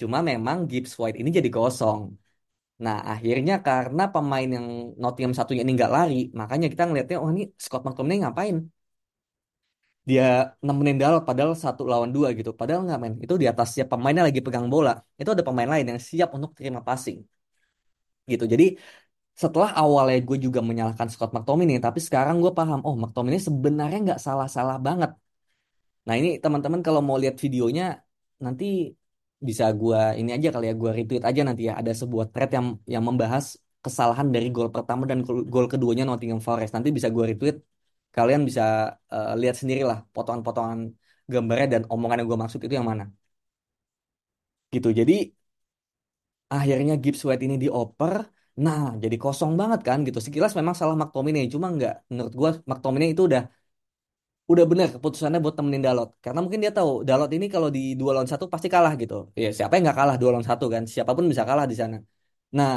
cuma 0.00 0.18
memang 0.30 0.56
Gibbs 0.70 0.94
White 1.00 1.18
ini 1.20 1.30
jadi 1.38 1.50
kosong. 1.56 2.00
Nah, 2.84 2.96
akhirnya 3.12 3.54
karena 3.66 4.02
pemain 4.14 4.48
yang 4.56 4.66
Nottingham 5.02 5.34
satunya 5.38 5.62
ini 5.64 5.72
nggak 5.78 5.92
lari, 5.96 6.14
makanya 6.40 6.66
kita 6.72 6.82
ngelihatnya, 6.86 7.16
oh 7.22 7.30
ini 7.34 7.42
Scott 7.64 7.82
McTominay 7.86 8.18
ngapain? 8.22 8.56
Dia 10.08 10.22
nemenin 10.66 10.96
Dalot 11.02 11.22
padahal 11.28 11.52
satu 11.64 11.82
lawan 11.92 12.10
dua 12.16 12.28
gitu. 12.38 12.50
Padahal 12.60 12.80
nggak 12.86 12.98
main. 13.02 13.14
Itu 13.24 13.34
di 13.42 13.46
atas 13.52 13.66
siap 13.74 13.88
pemainnya 13.92 14.22
lagi 14.28 14.40
pegang 14.46 14.66
bola. 14.74 14.90
Itu 15.20 15.30
ada 15.34 15.44
pemain 15.48 15.68
lain 15.72 15.86
yang 15.90 16.00
siap 16.08 16.28
untuk 16.36 16.50
terima 16.58 16.80
passing. 16.88 17.18
Gitu. 18.30 18.44
Jadi 18.52 18.64
setelah 19.42 19.70
awalnya 19.80 20.16
gue 20.28 20.38
juga 20.46 20.60
menyalahkan 20.68 21.08
Scott 21.12 21.30
McTominay, 21.34 21.78
tapi 21.86 22.00
sekarang 22.06 22.36
gue 22.44 22.52
paham, 22.58 22.80
oh 22.88 22.94
McTominay 23.02 23.40
sebenarnya 23.48 23.98
nggak 24.06 24.20
salah-salah 24.26 24.76
banget. 24.86 25.10
Nah 26.06 26.14
ini 26.20 26.28
teman-teman 26.44 26.80
kalau 26.86 27.00
mau 27.08 27.16
lihat 27.22 27.36
videonya 27.44 27.82
nanti 28.44 28.64
bisa 29.48 29.64
gue 29.80 29.98
ini 30.20 30.30
aja 30.36 30.48
kali 30.54 30.64
ya 30.70 30.74
gue 30.82 30.90
retweet 30.98 31.22
aja 31.28 31.40
nanti 31.48 31.62
ya 31.68 31.72
ada 31.80 31.92
sebuah 32.00 32.26
thread 32.32 32.50
yang 32.56 32.66
yang 32.94 33.04
membahas 33.08 33.44
kesalahan 33.84 34.28
dari 34.34 34.46
gol 34.54 34.68
pertama 34.76 35.02
dan 35.10 35.18
gol 35.54 35.66
keduanya 35.72 36.04
Nottingham 36.08 36.40
Forest 36.46 36.72
nanti 36.76 36.88
bisa 36.96 37.08
gue 37.16 37.24
retweet 37.30 37.56
kalian 38.16 38.42
bisa 38.48 38.62
uh, 39.14 39.28
lihat 39.40 39.54
sendiri 39.60 39.80
lah 39.90 39.98
potongan-potongan 40.14 40.80
gambarnya 41.32 41.66
dan 41.74 41.82
omongan 41.92 42.16
yang 42.20 42.28
gue 42.32 42.40
maksud 42.42 42.60
itu 42.64 42.74
yang 42.78 42.88
mana. 42.92 43.04
Gitu. 44.74 44.88
Jadi 44.98 45.12
akhirnya 46.54 46.92
Gibbs 47.02 47.22
White 47.26 47.42
ini 47.46 47.54
dioper. 47.64 48.14
Nah 48.64 48.80
jadi 49.02 49.16
kosong 49.22 49.52
banget 49.60 49.80
kan 49.88 49.98
gitu. 50.06 50.18
Sekilas 50.26 50.52
memang 50.58 50.74
salah 50.80 50.96
McTominay 51.00 51.44
cuma 51.54 51.66
nggak 51.74 51.92
menurut 52.10 52.32
gue 52.40 52.48
McTominay 52.70 53.08
itu 53.12 53.22
udah 53.28 53.42
udah 54.52 54.64
bener 54.70 54.88
keputusannya 54.94 55.38
buat 55.44 55.54
temenin 55.58 55.82
Dalot. 55.86 56.08
Karena 56.24 56.38
mungkin 56.44 56.60
dia 56.64 56.72
tahu 56.78 56.90
Dalot 57.08 57.30
ini 57.36 57.46
kalau 57.54 57.68
di 57.76 57.80
dua 58.00 58.10
lawan 58.14 58.30
satu 58.32 58.44
pasti 58.52 58.68
kalah 58.74 58.92
gitu. 59.02 59.14
Ya 59.42 59.48
siapa 59.56 59.72
yang 59.74 59.84
nggak 59.86 59.98
kalah 60.00 60.14
dua 60.20 60.30
lawan 60.32 60.46
satu 60.50 60.64
kan? 60.74 60.82
Siapa 60.94 61.12
pun 61.16 61.24
bisa 61.30 61.44
kalah 61.48 61.66
di 61.70 61.76
sana. 61.80 61.96
Nah 62.58 62.70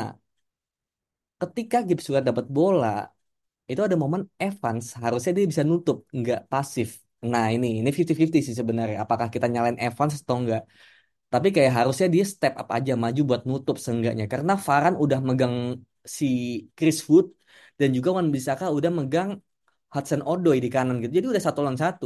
ketika 1.41 1.78
Gibbs 1.88 2.08
White 2.12 2.28
dapat 2.30 2.45
bola 2.58 2.88
itu 3.69 3.82
ada 3.88 3.95
momen 4.03 4.21
Evans 4.45 4.86
harusnya 5.03 5.32
dia 5.38 5.45
bisa 5.51 5.63
nutup 5.69 5.97
nggak 6.17 6.39
pasif. 6.51 6.89
Nah 7.32 7.45
ini 7.55 7.67
ini 7.79 7.88
50-50 7.93 8.39
sih 8.47 8.55
sebenarnya 8.62 8.97
apakah 9.05 9.27
kita 9.34 9.45
nyalain 9.53 9.77
Evans 9.86 10.13
atau 10.23 10.36
enggak 10.41 10.62
tapi 11.34 11.47
kayak 11.55 11.71
harusnya 11.79 12.08
dia 12.15 12.23
step 12.34 12.53
up 12.62 12.67
aja 12.77 12.91
maju 13.03 13.21
buat 13.29 13.41
nutup 13.49 13.75
seenggaknya. 13.86 14.25
Karena 14.34 14.53
Varane 14.65 14.97
udah 15.03 15.19
megang 15.29 15.55
si 16.17 16.25
Chris 16.77 16.97
Wood 17.10 17.27
dan 17.79 17.89
juga 17.97 18.10
Wan 18.17 18.27
Bisaka 18.36 18.65
udah 18.77 18.91
megang 18.99 19.29
Hudson 19.93 20.21
Odoi 20.32 20.58
di 20.65 20.69
kanan 20.75 20.95
gitu. 21.01 21.12
Jadi 21.17 21.27
udah 21.34 21.43
satu 21.47 21.60
lawan 21.65 21.79
satu. 21.86 22.05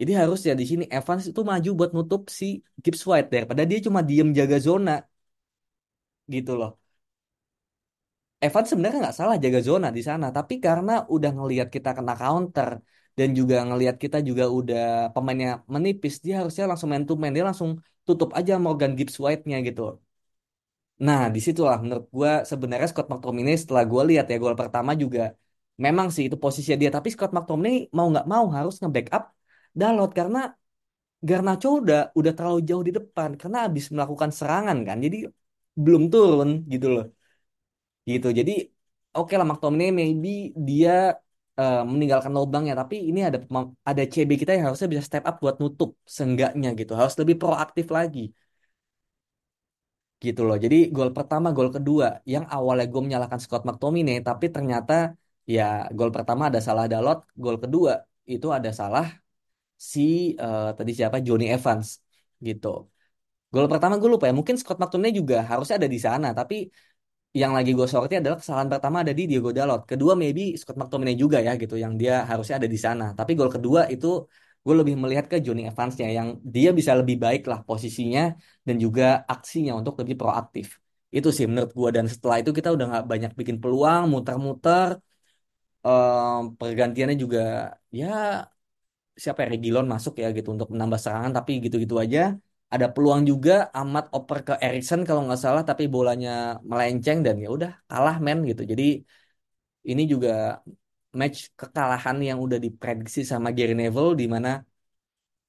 Jadi 0.00 0.12
harusnya 0.20 0.52
di 0.60 0.64
sini 0.70 0.84
Evans 0.96 1.24
itu 1.30 1.40
maju 1.50 1.68
buat 1.78 1.90
nutup 1.96 2.22
si 2.38 2.46
Gibbs 2.82 3.02
White 3.10 3.28
daripada 3.34 3.62
dia 3.70 3.78
cuma 3.86 4.00
diem 4.08 4.28
jaga 4.38 4.56
zona 4.68 4.92
gitu 6.32 6.52
loh. 6.60 6.70
Evans 8.44 8.66
sebenarnya 8.70 8.98
nggak 9.04 9.16
salah 9.20 9.36
jaga 9.44 9.60
zona 9.68 9.88
di 9.96 10.02
sana, 10.08 10.26
tapi 10.36 10.54
karena 10.66 10.92
udah 11.14 11.30
ngelihat 11.36 11.68
kita 11.76 11.88
kena 11.96 12.12
counter 12.20 12.68
dan 13.18 13.28
juga 13.38 13.56
ngelihat 13.68 13.96
kita 14.04 14.16
juga 14.28 14.44
udah 14.58 14.80
pemainnya 15.14 15.48
menipis, 15.74 16.14
dia 16.24 16.34
harusnya 16.40 16.64
langsung 16.70 16.88
main 16.92 17.04
to 17.08 17.14
main, 17.20 17.32
dia 17.36 17.44
langsung 17.50 17.70
tutup 18.06 18.30
aja 18.38 18.52
Morgan 18.64 18.92
Gibbs 18.98 19.16
White-nya 19.24 19.56
gitu. 19.68 19.82
Nah, 21.06 21.20
di 21.34 21.40
situlah 21.46 21.76
menurut 21.84 22.06
gue 22.16 22.30
sebenarnya 22.50 22.86
Scott 22.90 23.08
McTominay 23.10 23.56
setelah 23.62 23.84
gue 23.92 24.02
lihat 24.10 24.24
ya 24.30 24.36
gol 24.42 24.54
pertama 24.62 24.90
juga 25.02 25.20
memang 25.84 26.06
sih 26.14 26.24
itu 26.26 26.36
posisinya 26.42 26.76
dia, 26.82 26.90
tapi 26.96 27.08
Scott 27.14 27.30
McTominay 27.36 27.74
mau 27.96 28.06
nggak 28.12 28.26
mau 28.32 28.44
harus 28.56 28.74
nge-backup 28.80 29.22
Dalot 29.80 30.10
karena 30.18 30.38
Garnacho 31.28 31.68
udah 31.80 31.98
udah 32.18 32.32
terlalu 32.36 32.58
jauh 32.68 32.84
di 32.88 32.92
depan 32.98 33.30
karena 33.40 33.58
habis 33.66 33.84
melakukan 33.94 34.30
serangan 34.38 34.78
kan, 34.88 34.96
jadi 35.04 35.16
belum 35.84 36.02
turun 36.12 36.50
gitu 36.72 36.86
loh 36.94 37.04
gitu. 38.10 38.26
Jadi 38.38 38.52
oke 39.16 39.32
lah 39.38 39.46
McTominay 39.50 39.90
maybe 40.00 40.28
dia 40.68 40.90
uh, 41.60 41.82
meninggalkan 41.92 42.32
lubangnya 42.38 42.72
tapi 42.80 42.94
ini 43.08 43.20
ada 43.28 43.38
ada 43.90 44.02
CB 44.12 44.30
kita 44.40 44.50
yang 44.56 44.64
harusnya 44.68 44.88
bisa 44.92 45.04
step 45.08 45.24
up 45.28 45.34
buat 45.42 45.56
nutup 45.62 45.90
seenggaknya 46.16 46.68
gitu. 46.80 46.92
Harus 47.00 47.14
lebih 47.20 47.36
proaktif 47.42 47.86
lagi. 47.96 48.20
Gitu 50.24 50.40
loh. 50.48 50.56
Jadi 50.64 50.76
gol 50.94 51.10
pertama 51.16 51.46
gol 51.56 51.68
kedua 51.76 52.06
yang 52.32 52.44
awalnya 52.54 52.84
gue 52.92 53.00
menyalahkan 53.06 53.40
Scott 53.44 53.62
McTominay 53.68 54.16
tapi 54.28 54.46
ternyata 54.54 54.92
ya 55.54 55.62
gol 55.96 56.10
pertama 56.16 56.42
ada 56.48 56.60
salah 56.66 56.84
Dalot 56.92 57.18
gol 57.42 57.56
kedua 57.62 57.92
itu 58.32 58.46
ada 58.56 58.70
salah 58.80 59.04
si 59.92 60.00
uh, 60.44 60.72
tadi 60.78 60.92
siapa? 60.98 61.16
Johnny 61.26 61.46
Evans. 61.54 61.88
Gitu. 62.46 62.68
Gol 63.54 63.66
pertama 63.72 63.94
gue 64.00 64.10
lupa 64.14 64.24
ya. 64.28 64.34
Mungkin 64.40 64.56
Scott 64.60 64.78
McTominay 64.80 65.12
juga 65.20 65.36
harusnya 65.50 65.76
ada 65.80 65.90
di 65.94 66.00
sana 66.06 66.28
tapi 66.38 66.54
yang 67.40 67.52
lagi 67.56 67.70
gue 67.78 67.86
soroti 67.92 68.14
adalah 68.20 68.36
kesalahan 68.40 68.70
pertama 68.72 68.96
ada 69.02 69.12
di 69.18 69.22
Diego 69.30 69.50
Dalot. 69.56 69.80
Kedua 69.90 70.12
maybe 70.22 70.40
Scott 70.60 70.76
McTominay 70.80 71.14
juga 71.22 71.38
ya 71.46 71.52
gitu 71.62 71.74
yang 71.84 71.94
dia 72.00 72.12
harusnya 72.30 72.54
ada 72.60 72.68
di 72.74 72.78
sana. 72.86 73.04
Tapi 73.18 73.30
gol 73.38 73.50
kedua 73.56 73.80
itu 73.94 74.06
gue 74.64 74.74
lebih 74.80 74.94
melihat 75.02 75.26
ke 75.32 75.36
Johnny 75.44 75.62
Evansnya 75.70 76.06
yang 76.18 76.28
dia 76.54 76.70
bisa 76.78 76.92
lebih 77.00 77.16
baik 77.24 77.42
lah 77.50 77.58
posisinya 77.68 78.20
dan 78.66 78.76
juga 78.84 79.04
aksinya 79.32 79.72
untuk 79.80 79.94
lebih 80.00 80.16
proaktif. 80.20 80.66
Itu 81.16 81.28
sih 81.36 81.44
menurut 81.50 81.70
gue 81.78 81.88
dan 81.96 82.04
setelah 82.12 82.36
itu 82.42 82.50
kita 82.58 82.68
udah 82.74 82.86
nggak 82.90 83.04
banyak 83.12 83.30
bikin 83.40 83.56
peluang, 83.62 84.02
muter-muter. 84.12 84.90
Um, 85.84 86.56
pergantiannya 86.60 87.16
juga 87.24 87.40
ya 88.00 88.06
siapa 89.22 89.38
ya 89.44 89.48
Reguilon 89.52 89.86
masuk 89.94 90.14
ya 90.22 90.26
gitu 90.36 90.48
untuk 90.54 90.68
menambah 90.74 90.98
serangan 91.04 91.32
tapi 91.38 91.50
gitu-gitu 91.64 91.94
aja 92.04 92.20
ada 92.72 92.86
peluang 92.94 93.22
juga 93.30 93.52
amat 93.78 94.04
oper 94.16 94.38
ke 94.46 94.52
Erikson 94.64 95.00
kalau 95.06 95.20
nggak 95.26 95.40
salah 95.44 95.62
tapi 95.70 95.84
bolanya 95.94 96.28
melenceng 96.70 97.18
dan 97.26 97.34
ya 97.42 97.48
udah 97.56 97.70
kalah 97.90 98.16
men 98.26 98.38
gitu 98.50 98.62
jadi 98.72 98.84
ini 99.90 100.02
juga 100.12 100.28
match 101.20 101.38
kekalahan 101.60 102.16
yang 102.28 102.38
udah 102.44 102.58
diprediksi 102.64 103.20
sama 103.32 103.48
Gary 103.56 103.74
Neville 103.80 104.12
di 104.20 104.26
mana 104.34 104.48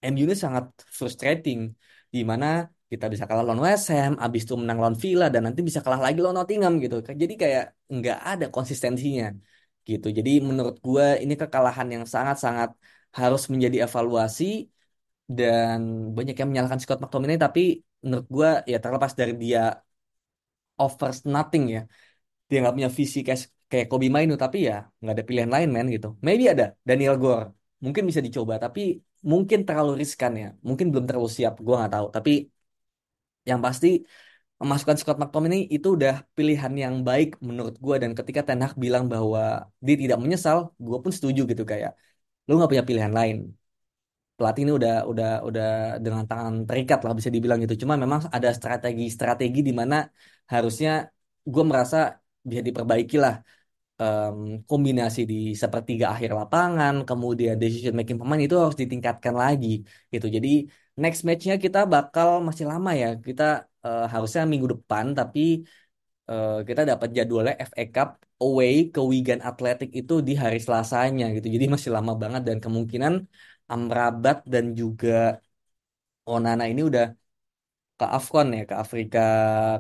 MU 0.10 0.24
ini 0.28 0.36
sangat 0.46 0.66
frustrating 1.00 1.60
di 2.16 2.20
mana 2.32 2.46
kita 2.92 3.06
bisa 3.14 3.26
kalah 3.30 3.44
lawan 3.48 3.62
West 3.66 3.86
Ham, 3.94 4.14
abis 4.26 4.42
itu 4.46 4.54
menang 4.62 4.78
lawan 4.82 4.98
Villa 5.04 5.26
dan 5.34 5.42
nanti 5.48 5.62
bisa 5.68 5.80
kalah 5.86 6.02
lagi 6.06 6.18
lawan 6.24 6.38
Nottingham 6.40 6.74
gitu. 6.84 6.96
Jadi 7.24 7.34
kayak 7.42 7.64
nggak 7.96 8.18
ada 8.30 8.46
konsistensinya 8.56 9.26
gitu. 9.90 10.08
Jadi 10.18 10.30
menurut 10.50 10.76
gue 10.86 11.06
ini 11.24 11.34
kekalahan 11.42 11.88
yang 11.96 12.04
sangat-sangat 12.14 12.70
harus 13.20 13.42
menjadi 13.52 13.78
evaluasi 13.86 14.44
dan 15.26 15.80
banyak 16.18 16.36
yang 16.38 16.50
menyalahkan 16.52 16.82
Scott 16.82 17.00
McTominay 17.02 17.38
tapi 17.42 17.82
menurut 18.06 18.28
gue 18.36 18.50
ya 18.72 18.78
terlepas 18.84 19.14
dari 19.18 19.34
dia 19.44 19.60
offers 20.84 21.18
nothing 21.36 21.64
ya 21.76 21.80
dia 22.50 22.58
nggak 22.62 22.76
punya 22.78 22.92
visi 23.00 23.18
kayak 23.28 23.40
kayak 23.72 23.86
Kobe 23.92 24.08
Mainu 24.16 24.34
tapi 24.44 24.58
ya 24.70 24.74
nggak 25.02 25.14
ada 25.16 25.24
pilihan 25.30 25.52
lain 25.56 25.68
men 25.76 25.88
gitu. 25.96 26.08
Maybe 26.28 26.44
ada 26.54 26.66
Daniel 26.90 27.16
Gore 27.24 27.46
mungkin 27.86 28.04
bisa 28.10 28.22
dicoba 28.28 28.54
tapi 28.66 28.82
mungkin 29.32 29.60
terlalu 29.68 29.92
riskan 30.02 30.32
ya. 30.42 30.48
Mungkin 30.68 30.86
belum 30.92 31.06
terlalu 31.10 31.30
siap 31.38 31.54
gue 31.66 31.76
nggak 31.80 31.94
tahu. 31.96 32.08
Tapi 32.18 32.32
yang 33.50 33.60
pasti 33.66 33.88
memasukkan 34.62 34.98
Scott 35.02 35.18
McTominay 35.22 35.62
itu 35.76 35.88
udah 35.98 36.14
pilihan 36.38 36.74
yang 36.84 36.96
baik 37.10 37.28
menurut 37.50 37.76
gue 37.86 37.96
dan 38.04 38.12
ketika 38.20 38.42
Ten 38.48 38.60
Hag 38.64 38.74
bilang 38.86 39.06
bahwa 39.14 39.42
dia 39.86 39.96
tidak 40.04 40.18
menyesal 40.24 40.58
gue 40.86 40.98
pun 41.04 41.12
setuju 41.18 41.42
gitu 41.52 41.64
kayak 41.72 41.92
lu 42.48 42.52
nggak 42.58 42.70
punya 42.72 42.86
pilihan 42.90 43.14
lain 43.20 43.38
pelatih 44.38 44.62
ini 44.64 44.74
udah 44.80 44.94
udah 45.12 45.28
udah 45.48 45.66
dengan 46.04 46.24
tangan 46.30 46.54
terikat 46.68 47.00
lah 47.06 47.14
bisa 47.20 47.30
dibilang 47.36 47.58
gitu. 47.64 47.76
Cuma 47.84 47.96
memang 48.04 48.22
ada 48.36 48.50
strategi-strategi 48.58 49.60
di 49.68 49.74
mana 49.80 49.96
harusnya 50.54 50.90
gue 51.54 51.64
merasa 51.72 51.98
bisa 52.50 52.62
diperbaiki 52.68 53.16
lah 53.24 53.34
um, 54.02 54.38
kombinasi 54.70 55.20
di 55.32 55.36
sepertiga 55.64 56.06
akhir 56.14 56.30
lapangan, 56.40 56.94
kemudian 57.10 57.56
decision 57.62 57.94
making 58.00 58.18
pemain 58.22 58.42
itu 58.46 58.56
harus 58.64 58.78
ditingkatkan 58.82 59.36
lagi 59.44 59.68
gitu. 60.14 60.28
Jadi 60.36 60.50
next 61.02 61.22
matchnya 61.28 61.56
kita 61.66 61.80
bakal 61.94 62.28
masih 62.48 62.66
lama 62.72 62.90
ya. 63.02 63.08
Kita 63.28 63.44
uh, 63.86 64.06
harusnya 64.14 64.42
minggu 64.52 64.68
depan, 64.74 65.06
tapi 65.20 65.40
uh, 66.30 66.48
kita 66.68 66.82
dapat 66.92 67.10
jadwalnya 67.18 67.54
FA 67.70 67.84
Cup 67.96 68.10
away 68.44 68.74
ke 68.94 69.00
Wigan 69.12 69.40
Athletic 69.50 69.90
itu 70.00 70.14
di 70.28 70.34
hari 70.44 70.58
Selasanya 70.66 71.24
gitu. 71.36 71.48
Jadi 71.56 71.66
masih 71.74 71.92
lama 71.96 72.14
banget 72.22 72.42
dan 72.48 72.58
kemungkinan 72.64 73.14
Amrabat 73.74 74.38
dan 74.54 74.66
juga 74.80 75.10
Onana 76.34 76.64
ini 76.72 76.82
udah 76.90 77.06
ke 78.00 78.06
AFCON 78.18 78.48
ya, 78.58 78.62
ke 78.70 78.76
Afrika 78.84 79.20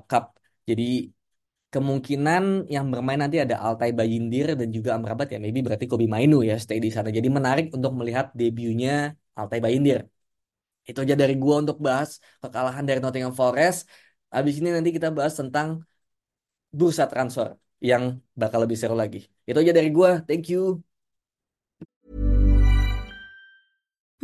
Cup. 0.09 0.23
Jadi 0.69 0.83
kemungkinan 1.73 2.43
yang 2.75 2.85
bermain 2.93 3.19
nanti 3.23 3.37
ada 3.45 3.55
Altai 3.67 3.89
Bayindir 3.99 4.47
dan 4.59 4.69
juga 4.77 4.89
Amrabat 4.97 5.27
ya, 5.33 5.37
maybe 5.43 5.59
berarti 5.65 5.85
Kobi 5.91 6.07
Mainu 6.15 6.37
ya 6.49 6.55
stay 6.63 6.79
di 6.85 6.89
sana. 6.95 7.09
Jadi 7.17 7.29
menarik 7.37 7.65
untuk 7.77 7.91
melihat 7.99 8.25
debutnya 8.39 8.91
Altai 9.39 9.59
Bayindir. 9.65 9.99
Itu 10.89 10.99
aja 11.05 11.15
dari 11.21 11.35
gua 11.43 11.55
untuk 11.63 11.77
bahas 11.87 12.09
kekalahan 12.43 12.83
dari 12.89 12.99
Nottingham 13.03 13.35
Forest. 13.41 13.79
Habis 14.35 14.55
ini 14.61 14.69
nanti 14.75 14.89
kita 14.97 15.09
bahas 15.17 15.33
tentang 15.41 15.69
bursa 16.79 17.03
transfer 17.11 17.47
yang 17.89 18.03
bakal 18.41 18.59
lebih 18.63 18.77
seru 18.81 18.95
lagi. 19.01 19.17
Itu 19.47 19.57
aja 19.63 19.73
dari 19.77 19.89
gua. 19.97 20.11
Thank 20.27 20.45
you. 20.51 20.84